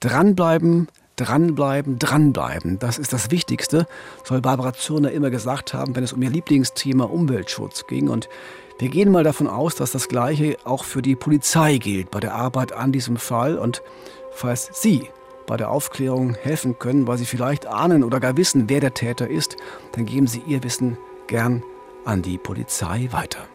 Dranbleiben, 0.00 0.86
Dranbleiben, 1.16 1.98
dranbleiben, 1.98 2.78
das 2.78 2.98
ist 2.98 3.12
das 3.12 3.32
Wichtigste, 3.32 3.88
soll 4.22 4.40
Barbara 4.40 4.74
Zürner 4.74 5.10
immer 5.10 5.30
gesagt 5.30 5.74
haben, 5.74 5.96
wenn 5.96 6.04
es 6.04 6.12
um 6.12 6.22
ihr 6.22 6.30
Lieblingsthema 6.30 7.02
Umweltschutz 7.02 7.88
ging. 7.88 8.08
Und 8.08 8.28
wir 8.78 8.90
gehen 8.90 9.10
mal 9.10 9.24
davon 9.24 9.48
aus, 9.48 9.74
dass 9.74 9.90
das 9.90 10.06
Gleiche 10.06 10.56
auch 10.62 10.84
für 10.84 11.02
die 11.02 11.16
Polizei 11.16 11.78
gilt 11.78 12.12
bei 12.12 12.20
der 12.20 12.36
Arbeit 12.36 12.72
an 12.72 12.92
diesem 12.92 13.16
Fall. 13.16 13.58
Und 13.58 13.82
falls 14.30 14.70
Sie 14.80 15.08
bei 15.48 15.56
der 15.56 15.72
Aufklärung 15.72 16.34
helfen 16.34 16.78
können, 16.78 17.08
weil 17.08 17.18
Sie 17.18 17.26
vielleicht 17.26 17.66
ahnen 17.66 18.04
oder 18.04 18.20
gar 18.20 18.36
wissen, 18.36 18.68
wer 18.68 18.78
der 18.78 18.94
Täter 18.94 19.28
ist, 19.28 19.56
dann 19.90 20.06
geben 20.06 20.28
Sie 20.28 20.44
Ihr 20.46 20.62
Wissen 20.62 20.96
gern 21.26 21.64
an 22.04 22.22
die 22.22 22.38
Polizei 22.38 23.08
weiter. 23.10 23.48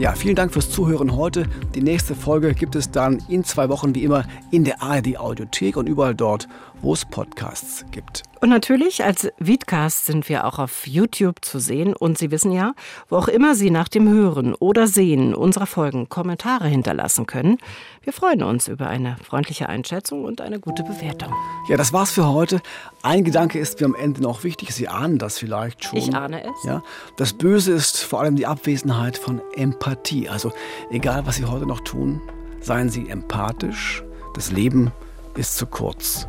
Ja, 0.00 0.14
vielen 0.14 0.34
Dank 0.34 0.50
fürs 0.54 0.70
Zuhören 0.70 1.14
heute. 1.14 1.44
Die 1.74 1.82
nächste 1.82 2.14
Folge 2.14 2.54
gibt 2.54 2.74
es 2.74 2.90
dann 2.90 3.22
in 3.28 3.44
zwei 3.44 3.68
Wochen 3.68 3.94
wie 3.94 4.02
immer 4.02 4.24
in 4.50 4.64
der 4.64 4.82
ARD 4.82 5.18
Audiothek 5.18 5.76
und 5.76 5.90
überall 5.90 6.14
dort, 6.14 6.48
wo 6.82 6.92
es 6.94 7.04
Podcasts 7.04 7.84
gibt. 7.90 8.22
Und 8.40 8.48
natürlich 8.48 9.04
als 9.04 9.30
Vidcast 9.38 10.06
sind 10.06 10.28
wir 10.28 10.46
auch 10.46 10.58
auf 10.58 10.86
YouTube 10.86 11.44
zu 11.44 11.58
sehen. 11.58 11.94
Und 11.94 12.16
Sie 12.16 12.30
wissen 12.30 12.52
ja, 12.52 12.74
wo 13.08 13.16
auch 13.16 13.28
immer 13.28 13.54
Sie 13.54 13.70
nach 13.70 13.88
dem 13.88 14.08
Hören 14.08 14.54
oder 14.54 14.86
Sehen 14.86 15.34
unserer 15.34 15.66
Folgen 15.66 16.08
Kommentare 16.08 16.68
hinterlassen 16.68 17.26
können. 17.26 17.58
Wir 18.02 18.12
freuen 18.12 18.42
uns 18.42 18.68
über 18.68 18.88
eine 18.88 19.16
freundliche 19.22 19.68
Einschätzung 19.68 20.24
und 20.24 20.40
eine 20.40 20.58
gute 20.58 20.82
Bewertung. 20.82 21.34
Ja, 21.68 21.76
das 21.76 21.92
war's 21.92 22.12
für 22.12 22.28
heute. 22.28 22.60
Ein 23.02 23.24
Gedanke 23.24 23.58
ist 23.58 23.80
mir 23.80 23.86
am 23.86 23.94
Ende 23.94 24.22
noch 24.22 24.42
wichtig. 24.42 24.74
Sie 24.74 24.88
ahnen 24.88 25.18
das 25.18 25.38
vielleicht 25.38 25.84
schon. 25.84 25.98
Ich 25.98 26.14
ahne 26.14 26.42
es. 26.42 26.64
Ja, 26.64 26.82
das 27.16 27.34
Böse 27.34 27.72
ist 27.72 27.98
vor 28.02 28.20
allem 28.20 28.36
die 28.36 28.46
Abwesenheit 28.46 29.18
von 29.18 29.42
Empathie. 29.54 30.28
Also 30.28 30.52
egal, 30.90 31.26
was 31.26 31.36
Sie 31.36 31.44
heute 31.44 31.66
noch 31.66 31.80
tun, 31.80 32.22
seien 32.60 32.88
Sie 32.88 33.08
empathisch. 33.08 34.02
Das 34.34 34.50
Leben 34.50 34.92
ist 35.36 35.56
zu 35.56 35.66
kurz, 35.66 36.26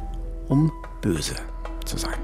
um 0.52 0.72
böse 1.02 1.36
zu 1.86 1.98
sein. 1.98 2.20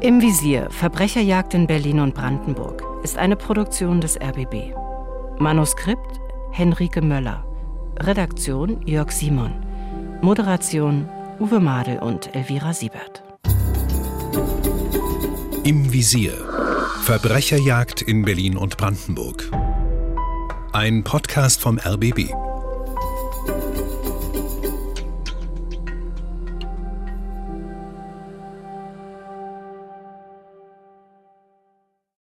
Im 0.00 0.20
Visier 0.20 0.68
Verbrecherjagd 0.70 1.54
in 1.54 1.66
Berlin 1.66 1.98
und 1.98 2.14
Brandenburg 2.14 2.84
ist 3.02 3.18
eine 3.18 3.34
Produktion 3.34 4.00
des 4.00 4.16
RBB. 4.20 4.74
Manuskript 5.38 6.20
Henrike 6.52 7.00
Möller. 7.00 7.44
Redaktion 8.00 8.86
Jörg 8.86 9.10
Simon. 9.10 9.52
Moderation 10.20 11.08
Uwe 11.40 11.58
Madel 11.58 11.98
und 11.98 12.34
Elvira 12.34 12.74
Siebert. 12.74 13.22
Im 15.64 15.92
Visier 15.92 16.34
Verbrecherjagd 17.02 18.02
in 18.02 18.24
Berlin 18.24 18.56
und 18.56 18.76
Brandenburg. 18.76 19.50
Ein 20.72 21.02
Podcast 21.02 21.60
vom 21.60 21.78
RBB. 21.78 22.47